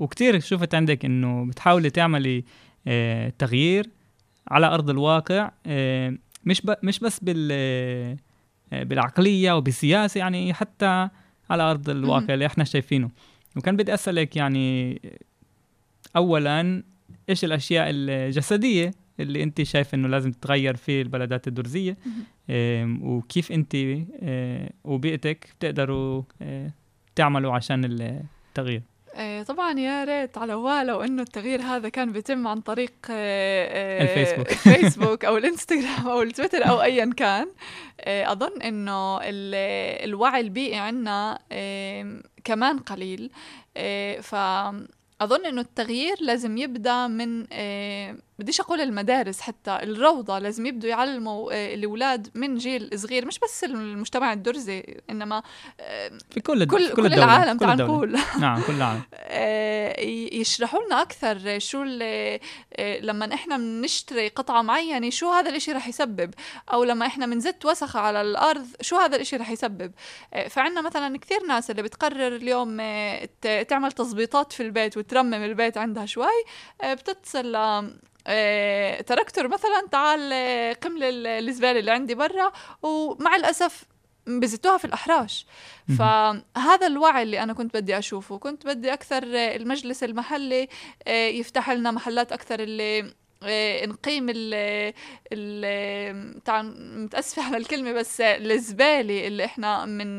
[0.00, 2.44] وكتير شفت عندك إنه بتحاولي تعملي
[2.86, 3.90] آه، تغيير
[4.48, 8.16] على أرض الواقع آه، مش مش بس بال
[8.72, 11.08] بالعقلية وبالسياسة يعني حتى
[11.50, 13.10] على أرض الواقع اللي إحنا شايفينه.
[13.56, 15.00] وكان بدي أسألك يعني
[16.16, 16.82] اولا
[17.28, 18.90] إيش الأشياء الجسدية
[19.20, 21.96] اللي أنت شايف إنه لازم تتغير في البلدات الدرزية؟
[23.02, 23.76] وكيف أنت
[24.84, 26.22] وبيئتك بتقدروا
[27.18, 28.82] تعملوا عشان التغيير؟
[29.14, 33.68] آه، طبعا يا ريت على هو لو انه التغيير هذا كان بيتم عن طريق آه،
[33.68, 34.50] آه، الفيسبوك.
[34.66, 37.46] الفيسبوك أو الإنستغرام أو التويتر أو ايا كان.
[38.06, 41.38] أظن إنه ال- الوعي البيئي عندنا
[42.44, 43.30] كمان قليل.
[44.22, 47.46] فأظن إنه التغيير لازم يبدأ من
[48.38, 53.64] بديش أقول المدارس حتى الروضة لازم يبدوا يعلموا آه، الأولاد من جيل صغير مش بس
[53.64, 55.42] المجتمع الدرزي إنما
[55.80, 57.78] آه، في كل الد- كل في كل الدولة، العالم كل تعال.
[57.78, 58.18] نقول.
[58.40, 59.02] نعم كل العالم.
[59.14, 60.00] آه،
[60.32, 62.40] يشرحوا لنا أكثر شو ال-
[62.76, 66.34] آه، لما إحنا بنشتري قطعة معينة شو هذا الإشي رح يسبب؟
[66.72, 69.92] أو لما إحنا بنزت وسخة على الأرض شو هذا الإشي رح يسبب؟
[70.48, 72.76] فعنا مثلا كثير ناس اللي بتقرر اليوم
[73.68, 76.26] تعمل تظبيطات في البيت وترمم البيت عندها شوي
[76.84, 77.90] بتتصل ل
[79.02, 82.52] تراكتور مثلا تعال آه، قم الزباله اللي عندي برا
[82.82, 83.84] ومع الأسف
[84.26, 85.46] بزتوها في الأحراش.
[85.98, 90.68] فهذا الوعي اللي أنا كنت بدي أشوفه كنت بدي أكثر آه، المجلس المحلي
[91.06, 93.12] آه، يفتح لنا محلات أكثر اللي
[93.42, 94.54] آه، نقيم ال
[95.32, 100.18] ال متأسفة على الكلمة بس الزبالة اللي إحنا من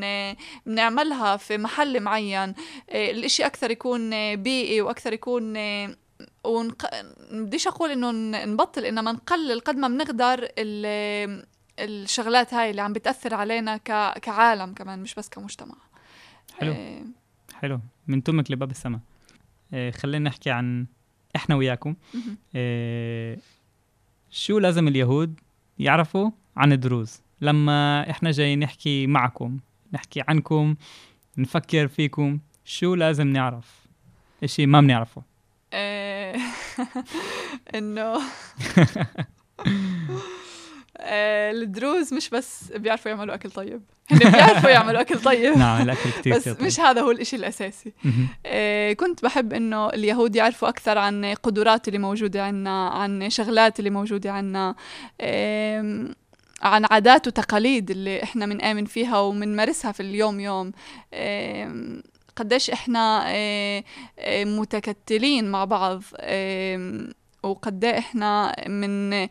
[0.66, 2.54] بنعملها في محل معين
[2.90, 5.96] آه، الإشي أكثر يكون آه، بيئي وأكثر يكون آه،
[6.44, 6.86] ونق...
[7.32, 8.10] بديش أقول إنه
[8.44, 11.44] نبطل إنما نقلل قد ما بنقدر ال...
[11.78, 14.18] الشغلات هاي اللي عم بتأثر علينا ك...
[14.18, 15.74] كعالم كمان مش بس كمجتمع.
[16.58, 16.72] حلو.
[16.72, 17.04] آه،
[17.54, 17.80] حلو.
[18.08, 19.00] من تمك لباب السماء
[19.74, 20.86] آه، خلينا نحكي عن
[21.36, 21.94] إحنا وياكم.
[22.54, 23.38] آه،
[24.30, 25.40] شو لازم اليهود
[25.78, 29.58] يعرفوا عن الدروز لما إحنا جاي نحكي معكم
[29.92, 30.74] نحكي عنكم
[31.38, 33.86] نفكر فيكم شو لازم نعرف؟
[34.44, 35.22] إشي ما بنعرفه.
[37.74, 38.20] إنه
[40.96, 46.10] آه، الدروز مش بس بيعرفوا يعملوا أكل طيب هن بيعرفوا يعملوا أكل طيب نعم الأكل
[46.20, 46.62] كتير بس طيب.
[46.62, 48.28] مش هذا هو الإشي الأساسي مهم.
[48.46, 53.90] آه، كنت بحب إنه اليهود يعرفوا أكثر عن قدرات اللي موجودة عنا عن شغلات اللي
[53.90, 54.74] موجودة عنا
[56.62, 60.72] عن عادات وتقاليد اللي إحنا بنآمن فيها وبنمارسها في اليوم يوم
[62.40, 63.84] قديش إحنا آه،
[64.18, 67.12] آه، متكتلين مع بعض آم،
[67.42, 69.28] وقد إيه إحنا من آم،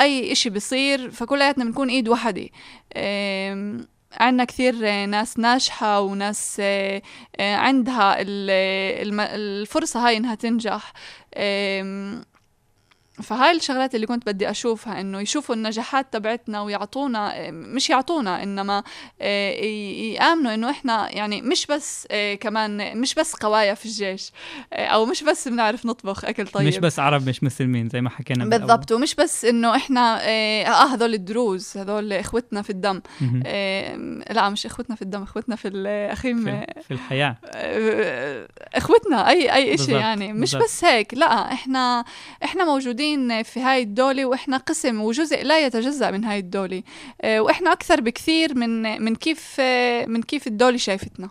[0.00, 2.48] أي إشي بيصير فكلياتنا بنكون إيد وحدة.
[2.96, 3.86] آم،
[4.20, 7.02] عندنا كثير آه، ناس ناجحة وناس آه،
[7.40, 10.92] آه، عندها الفرصة هاي إنها تنجح.
[13.20, 18.82] فهاي الشغلات اللي كنت بدي أشوفها إنه يشوفوا النجاحات تبعتنا ويعطونا مش يعطونا إنما
[19.20, 24.32] آه، يآمنوا إنه إحنا يعني مش بس آه، كمان مش بس قوايا في الجيش
[24.72, 28.10] آه، أو مش بس بنعرف نطبخ أكل طيب مش بس عرب مش مسلمين زي ما
[28.10, 28.44] حكينا.
[28.44, 33.00] بالضبط ومش بس إنه إحنا آه هذول الدروز هذول إخوتنا في الدم
[34.30, 37.36] لا مش إخوتنا في الدم إخوتنا في الاخيم في, الحياة
[38.74, 40.62] إخوتنا أي أي شيء يعني مش بالضبط.
[40.62, 42.04] بس هيك لا إحنا
[42.44, 43.09] إحنا موجودين
[43.42, 46.82] في هاي الدولة وإحنا قسم وجزء لا يتجزأ من هاي الدولة
[47.22, 51.30] آه، وإحنا أكثر بكثير من من كيف آه، من كيف الدولة شايفتنا.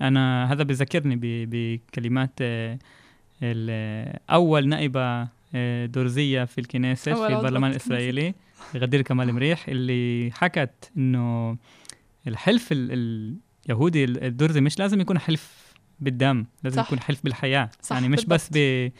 [0.00, 2.78] أنا هذا بذكرني بكلمات آه،
[4.66, 7.70] نائبة آه، درزيه في الكنيست أول في البرلمان.
[7.70, 8.34] الإسرائيلي
[8.76, 11.56] غدير كمال مريح اللي حكت إنه
[12.26, 16.86] الحلف ال- اليهودي الدرزي مش لازم يكون حلف بالدم لازم صح.
[16.86, 18.52] يكون حلف بالحياة صح، يعني مش بس بالضبط.
[18.54, 18.58] ب...
[18.58, 18.92] ب...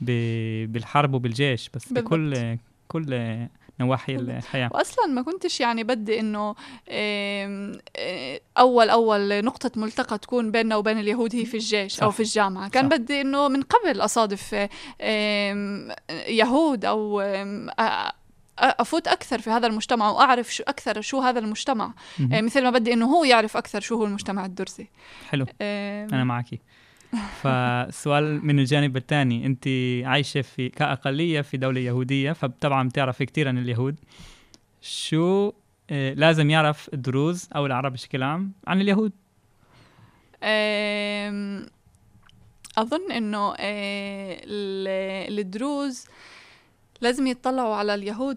[0.00, 2.04] بالحرب وبالجيش بس بالضبط.
[2.04, 3.36] بكل كل
[3.80, 4.34] نواحي بالضبط.
[4.36, 6.52] الحياة واصلا ما كنتش يعني بدي آم،
[6.90, 12.02] آه، أول أول نقطة ملتقى تكون بيننا وبين اليهود هي في الجيش صح.
[12.02, 12.96] أو في الجامعة كان صح.
[12.96, 14.68] بدي إنه من قبل أصادف
[15.00, 15.88] آم،
[16.28, 18.12] يهود أو آم، أ-
[18.58, 21.92] أفوت أكثر في هذا المجتمع واعرف شو أكثر شو هذا المجتمع.
[22.32, 24.86] آه، مثل ما بدي إنه هو يعرف أكثر شو هو المجتمع الدرزي
[25.30, 26.46] حلو أنا معك
[27.42, 29.64] فالسؤال من الجانب الثاني أنت
[30.06, 33.96] عايشة في كأقلية في دولة يهودية فطبعا بتعرفي كثير عن اليهود.
[34.80, 35.52] شو
[35.90, 39.12] آه، لازم يعرف الدروز أو العرب بشكل عام عن اليهود؟
[40.42, 41.66] آم،
[42.78, 46.06] أظن إنه آه، ال- الدروز
[47.00, 48.36] لازم يطلعوا على اليهود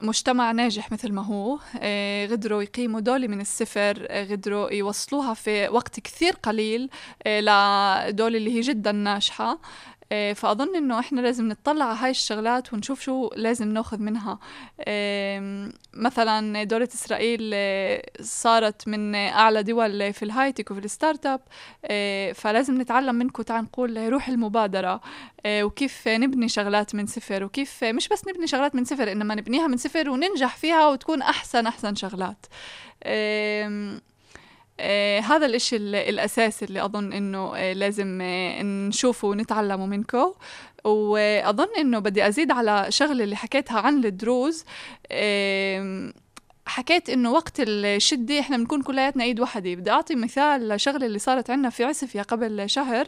[0.00, 1.58] كمجتمع ناجح مثل ما هو.
[1.78, 6.90] آه، قدروا يقيموا دولة من الصفر آه، قدروا يوصلوها في وقت كثير قليل
[7.26, 7.40] آه،
[8.10, 9.50] لدولة اللي هي جدا ناجحة.
[9.52, 9.58] آه،
[10.34, 14.38] فأظن إنه إحنا لازم نطلع على هاي الشغلات ونشوف شو لازم ناخذ منها.
[15.94, 21.40] مثلا دولة إسرائيل آه، صارت من أعلى دول في ال high-tech وفي ال startup
[21.84, 25.00] آه، فلازم نتعلم منكم تعال نقول روح المبادرة
[25.46, 29.66] آه، وكيف نبني شغلات من صفر وكيف مش بس نبني شغلات من صفر إنما نبنيها
[29.66, 32.46] من صفر وننجح فيها وتكون أحسن أحسن شغلات.
[34.80, 40.32] آه هذا الإشي ال- الاساسي اللي أظن إنه آه لازم آه نشوفه ونتعلمه منكم
[40.84, 44.64] وأظن إنه بدي أزيد على شغلة اللي حكيتها عن الدروز.
[46.66, 49.74] حكيت إنه وقت الشدة إحنا بنكون كلياتنا إيد وحدة.
[49.74, 53.06] بدي أعطي مثال لشغلة اللي صارت عندنا في عسفيا قبل شهر.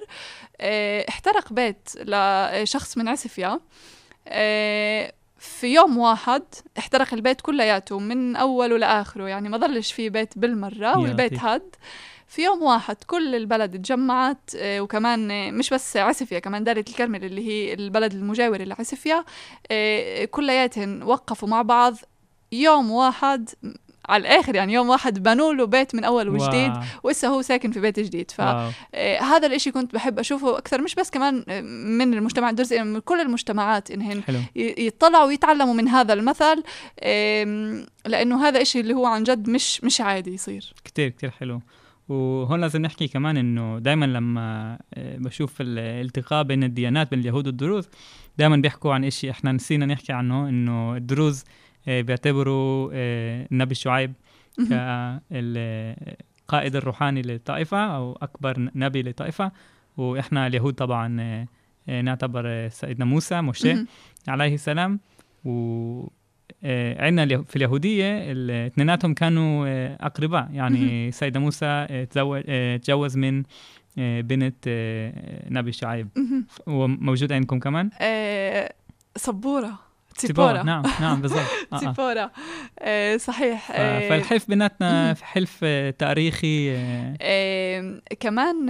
[0.61, 3.61] آه، احترق بيت لشخص من عسفيا
[4.29, 6.43] آه، في يوم واحد
[6.79, 11.33] احترق البيت كلياته من أوله لآخره يعني ما ضلش في بيت بالمرة والبيت.
[11.41, 11.63] هد
[12.29, 17.49] في يوم واحد كل البلد اتجمعت آه، وكمان مش بس عسفيا كمان دارة الكرمل اللي
[17.49, 19.25] هي البلد المجاور لعسفيا
[19.71, 21.97] آه، كلياتهن وقفوا مع بعض
[22.53, 23.51] يوم واحد
[24.09, 26.73] على الآخر يعني يوم واحد بنوا له بيت من أول وجديد.
[27.03, 28.71] وإسا هو ساكن في بيت جديد ف واو.
[28.95, 33.01] آه، هذا الإشي كنت بحب أشوفه أكثر مش بس كمان آه، من المجتمع الدرزي من
[33.01, 36.63] كل المجتمعات انهن حلو يطلعوا ويتعلموا من هذا المثل
[38.07, 41.61] لأنه هذا إشي اللي هو عن جد مش مش عادي يصير كتير كتير حلو
[42.09, 47.89] وهون لازم نحكي كمان إنه دائما لما آه، بشوف الالتقاء بين الديانات بين اليهود والدروز
[48.39, 51.45] دائما بيحكوا عن إشي إحنا نسينا نحكي عنه إنه الدروز
[51.87, 54.13] بيعتبروا آه، النبي شعيب
[55.31, 59.53] كالقائد الروحاني للطائفة أو أكبر نبي للطائفة
[59.97, 61.47] وإحنا اليهود طبعا آه،
[61.89, 63.87] آه، نعتبر آه، سيدنا موسى مهم.
[64.29, 65.01] عليه السلام.
[65.45, 66.07] و
[66.65, 70.49] آه، عندنا في اليهودية ال- اثنيناتهم كانوا آه، أقرباء.
[70.53, 73.43] يعني سيدنا موسى آه، تزوج آه، تجوز من
[73.99, 75.13] آه، بنت آه،
[75.51, 76.09] نبي شعيب.
[76.67, 78.73] وموجود عندكم كمان؟ آه،
[79.17, 79.79] صبورة
[80.19, 81.41] تيبورا نعم نعم بالضبط.
[81.81, 82.31] تيبورا
[82.79, 85.65] آه، صحيح آه، فالحلف بيناتنا حلف
[85.99, 86.75] تاريخي
[87.21, 88.67] آه، كمان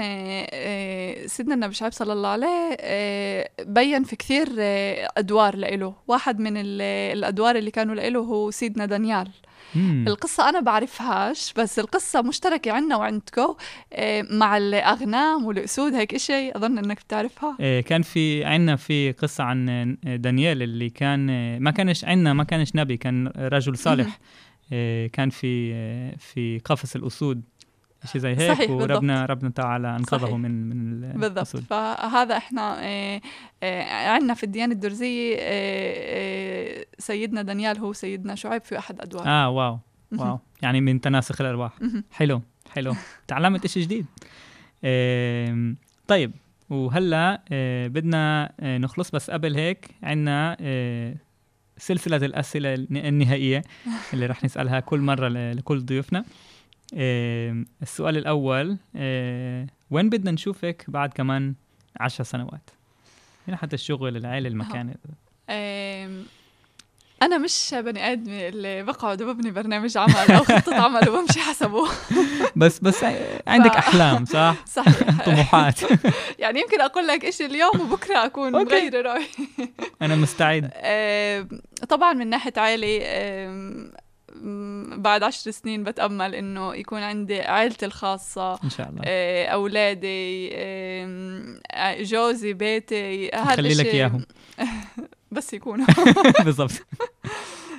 [1.26, 2.76] سيدنا النبي شعيب صلى الله عليه
[3.60, 4.48] بين في كثير
[5.18, 6.82] أدوار لإله واحد من ال-
[7.18, 9.28] الأدوار اللي كانوا لإله هو سيدنا دانيال
[9.74, 10.04] مم.
[10.08, 13.54] القصة أنا بعرفهاش بس القصة مشتركة عنا وعندكم
[13.92, 17.56] آه، مع الأغنام والأسود هيك إشي أظن إنك بتعرفها.
[17.60, 22.44] آه، كان في عندنا في قصة عن دانيال اللي كان آه، ما كانش عندنا ما
[22.44, 24.18] كانش نبي كان رجل صالح.
[24.72, 27.42] آه، كان في آه، في قفص الأسود.
[28.06, 30.34] شيء زي هيك صحيح، وربنا ربنا تعالى أنقذه صحيح.
[30.34, 31.32] من من بالضبط.
[31.36, 33.20] الأسود فهذا إحنا آه،
[33.62, 35.40] آه، عندنا في الديانة الدرزية آه،
[36.80, 39.78] آه، سيدنا دانيال هو سيدنا شعيب في أحد أدوار آه واو
[40.12, 40.38] واو.
[40.62, 41.72] يعني من تناسخ الأرواح.
[41.82, 42.04] مهم.
[42.12, 42.94] حلو حلو.
[43.28, 44.06] تعلمت إشي جديد.
[46.08, 46.32] طيب
[46.70, 49.10] وهلأ آه، بدنا آه، نخلص.
[49.10, 51.14] بس قبل هيك عنا آه،
[51.78, 53.62] سلسلة الأسئلة الن- النهائية
[54.12, 56.24] اللي رح نسألها كل مرة ل- لكل ضيوفنا.
[56.94, 61.54] السؤال الأول آه، وين بدنا نشوفك بعد كمان
[62.00, 62.70] عشر سنوات؟
[63.48, 64.94] هنا حتى الشغل العائلة المكان.
[67.22, 71.88] أنا مش بني آدم اللي بقعد وببني برنامج عمل أو خطة عمل وبمشي حسبه
[72.56, 73.04] بس بس
[73.46, 75.24] عندك ف- أحلام صح؟ صحيح.
[75.24, 75.80] طموحات.
[76.38, 78.52] يعني يمكن أقول لك إشي اليوم وبكرة أكون.
[78.52, 79.26] مغيرة رأيي.
[80.02, 80.70] أنا مستعد.
[81.88, 82.98] طبعا من ناحية عائلة
[84.96, 89.02] بعد عشر سنين بتأمل إنه يكون عندي عائلتي الخاصة إن شاء الله.
[89.04, 94.26] آه، أولادي آم، آه، جوزي بيتي هذا خلي لك إياهم.
[95.30, 95.86] بس يكونوا.
[96.44, 96.70] بالضبط.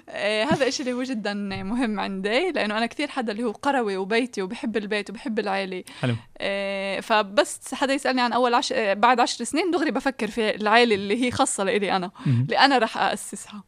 [0.09, 1.33] آه، هذا الشيء اللي هو جدا
[1.63, 5.83] مهم عندي لأنه أنا كثير حدا اللي هو قروي وبيتي وبحب البيت وبحب العيلة.
[5.99, 6.15] حلو.
[6.37, 8.73] آه، فبس حدا يسألني عن أول عش...
[8.73, 12.11] آه، بعد عشر سنين دغري بفكر في العيلة اللي هي خاصة لإلي أنا.
[12.27, 13.63] اللي أنا رح اسسها آه،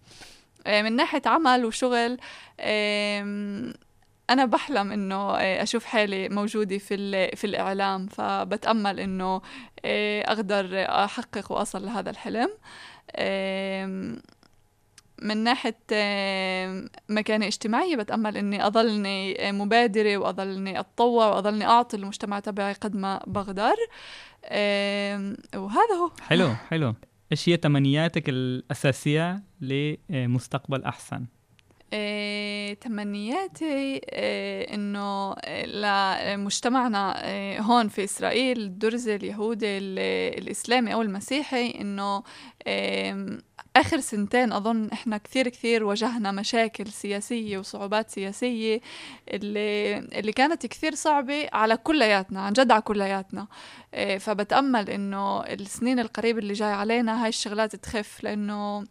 [0.67, 2.17] من ناحية عمل وشغل
[4.29, 9.41] أنا بحلم إنه آه، أشوف حالي موجودة في في الإعلام فبتأمل إنه
[9.85, 12.49] آه، أقدر أحقق وأصل لهذا الحلم.
[15.21, 15.75] من ناحية
[17.09, 23.75] مكانة اجتماعية بتأمل إني أضلني مبادرة وأضلني أتطوع وأضلني أعطي المجتمع تبعي قد ما بقدر.
[25.55, 26.11] وهذا هو.
[26.21, 26.95] حلو حلو.
[27.31, 31.25] إيش هي تمنياتك الأساسية لمستقبل أحسن؟
[31.93, 39.99] آه، تمنياتي آه، إنه لمجتمعنا آه، هون في إسرائيل الدرزي اليهودي ال-
[40.43, 42.23] الإسلامي أو المسيحي إنه
[43.79, 48.81] آم، آخر سنتين أظن إحنا كثير كثير واجهنا مشاكل سياسية وصعوبات سياسية
[49.27, 53.47] اللي اللي كانت كثير صعبة على كلياتنا عن جد على كلياتنا.
[53.93, 58.83] آه، فبتأمل إنه السنين القريبه اللي جاي علينا هاي الشغلات تخف لأنه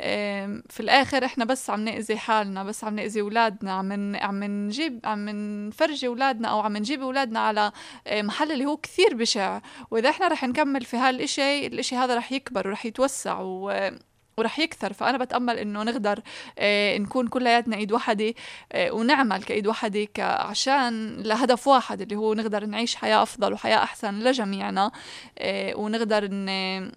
[0.00, 5.00] آم، في الآخر إحنا بس عم نأذي حالنا بس عم نأذي أولادنا عم عم نجيب
[5.04, 5.28] عم
[5.68, 7.72] نفرجي أولادنا أو عم نجيب أولادنا على
[8.06, 9.60] آه، محل اللي هو كثير بشع.
[9.90, 13.90] وإذا إحنا رح نكمل في هالشيء الإشي هذا رح يكبر ورح يتوسع و
[14.38, 16.20] ورح يكثر فأنا بتأمل إنه نقدر
[16.58, 18.34] آه، نكون كلياتنا إيد وحدة
[18.72, 24.14] آه، ونعمل كإيد وحدة عشان لهدف واحد اللي هو نقدر نعيش حياة أفضل وحياة أحسن
[24.18, 24.90] لجميعنا
[25.38, 26.92] آه، ونقدر ن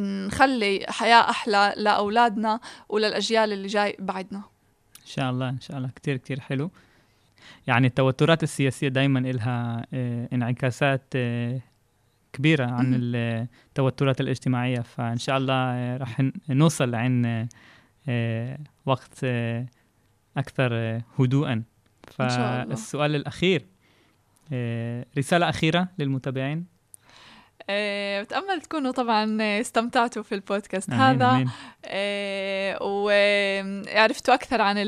[0.00, 4.38] نخلي حياة أحلى لأولادنا وللأجيال اللي جاي بعدنا.
[5.00, 5.90] إن شاء الله إن شاء الله.
[5.96, 6.70] كتير كتير حلو.
[7.66, 9.86] يعني التوترات السياسية دائما لها
[10.32, 11.02] انعكاسات
[12.32, 12.92] كبيرة عن.
[12.94, 17.48] التوترات الاجتماعية فإن شاء الله آه، رح ن- نوصل لعين آه،
[18.08, 19.24] آه، وقت
[20.36, 21.62] أكثر هدوءا.
[22.06, 23.66] فالسؤال الأخير
[25.18, 26.66] رسالة أخيرة للمتابعين
[28.22, 31.30] بتأمل تكونوا طبعا استمتعتوا في البودكاست آمين، هذا.
[31.30, 31.50] آمين.
[31.84, 34.78] أه وعرفتوا أكثر عن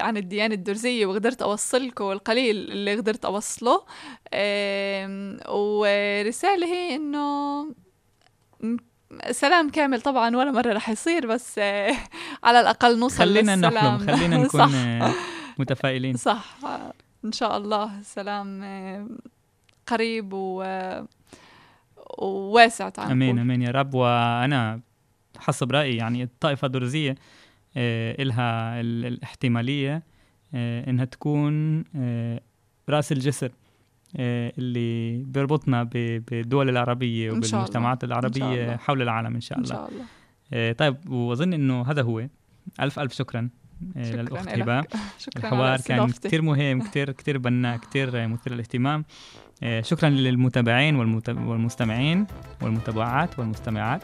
[0.00, 3.84] عن الديانة الدرزية وقدرت أوصل لكم القليل اللي قدرت أوصله.
[5.48, 7.66] ورسالة هي إنه
[9.30, 11.96] سلام كامل طبعا ولا مرة رح يصير بس آه،
[12.44, 13.96] على الأقل نوصل خلينا للسلام.
[14.02, 14.70] نحلم خلينا نكون صح.
[14.74, 15.12] آه،
[15.58, 16.16] متفائلين.
[16.16, 16.44] صح.
[16.64, 16.92] آه،
[17.24, 19.08] إن شاء الله سلام آه،
[19.86, 21.06] قريب و آه،
[22.18, 23.38] وواسع تعال آمين.
[23.38, 24.80] آمين يا رب وأنا
[25.38, 27.14] حسب رأيي يعني الطائفة الدرزية
[27.76, 30.02] آه، إلها ال- الاحتمالية
[30.54, 32.40] آه، إنها تكون آه،
[32.88, 33.52] رأس الجسر
[34.18, 37.36] اللي بيربطنا بالدول العربية إن.
[37.38, 38.76] وبالمجتمعات إن العربية الله.
[38.76, 42.26] حول العالم إن شاء الله شاء الله طيب وأظن إنه هذا هو
[42.80, 43.48] ألف ألف شكرا
[44.02, 44.48] شكراً للأخت.
[44.48, 44.82] هبه
[45.18, 46.10] شكرا الحوار كان.
[46.10, 49.04] كتير مهم كتير كتير بناء كتير مثير للاهتمام
[49.80, 50.96] شكرا للمتابعين
[51.26, 52.26] والمستمعين
[52.62, 54.02] والمتابعات والمستمعات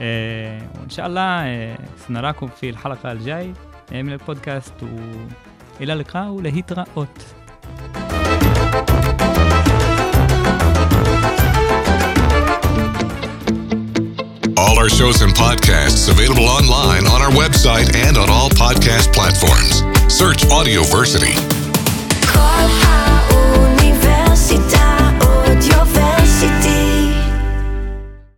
[0.00, 1.78] آه، وإن شاء الله آه،
[2.08, 3.52] سنراكم في الحلقة الجاي
[3.92, 4.72] آه، من البودكاست
[5.80, 7.08] وإلى اللقاء ولهيتراءات
[14.56, 19.82] All our shows and podcasts available online on our website and on all podcast platforms.
[20.12, 21.34] Search Audioversity.
[24.46, 26.73] Oh diversity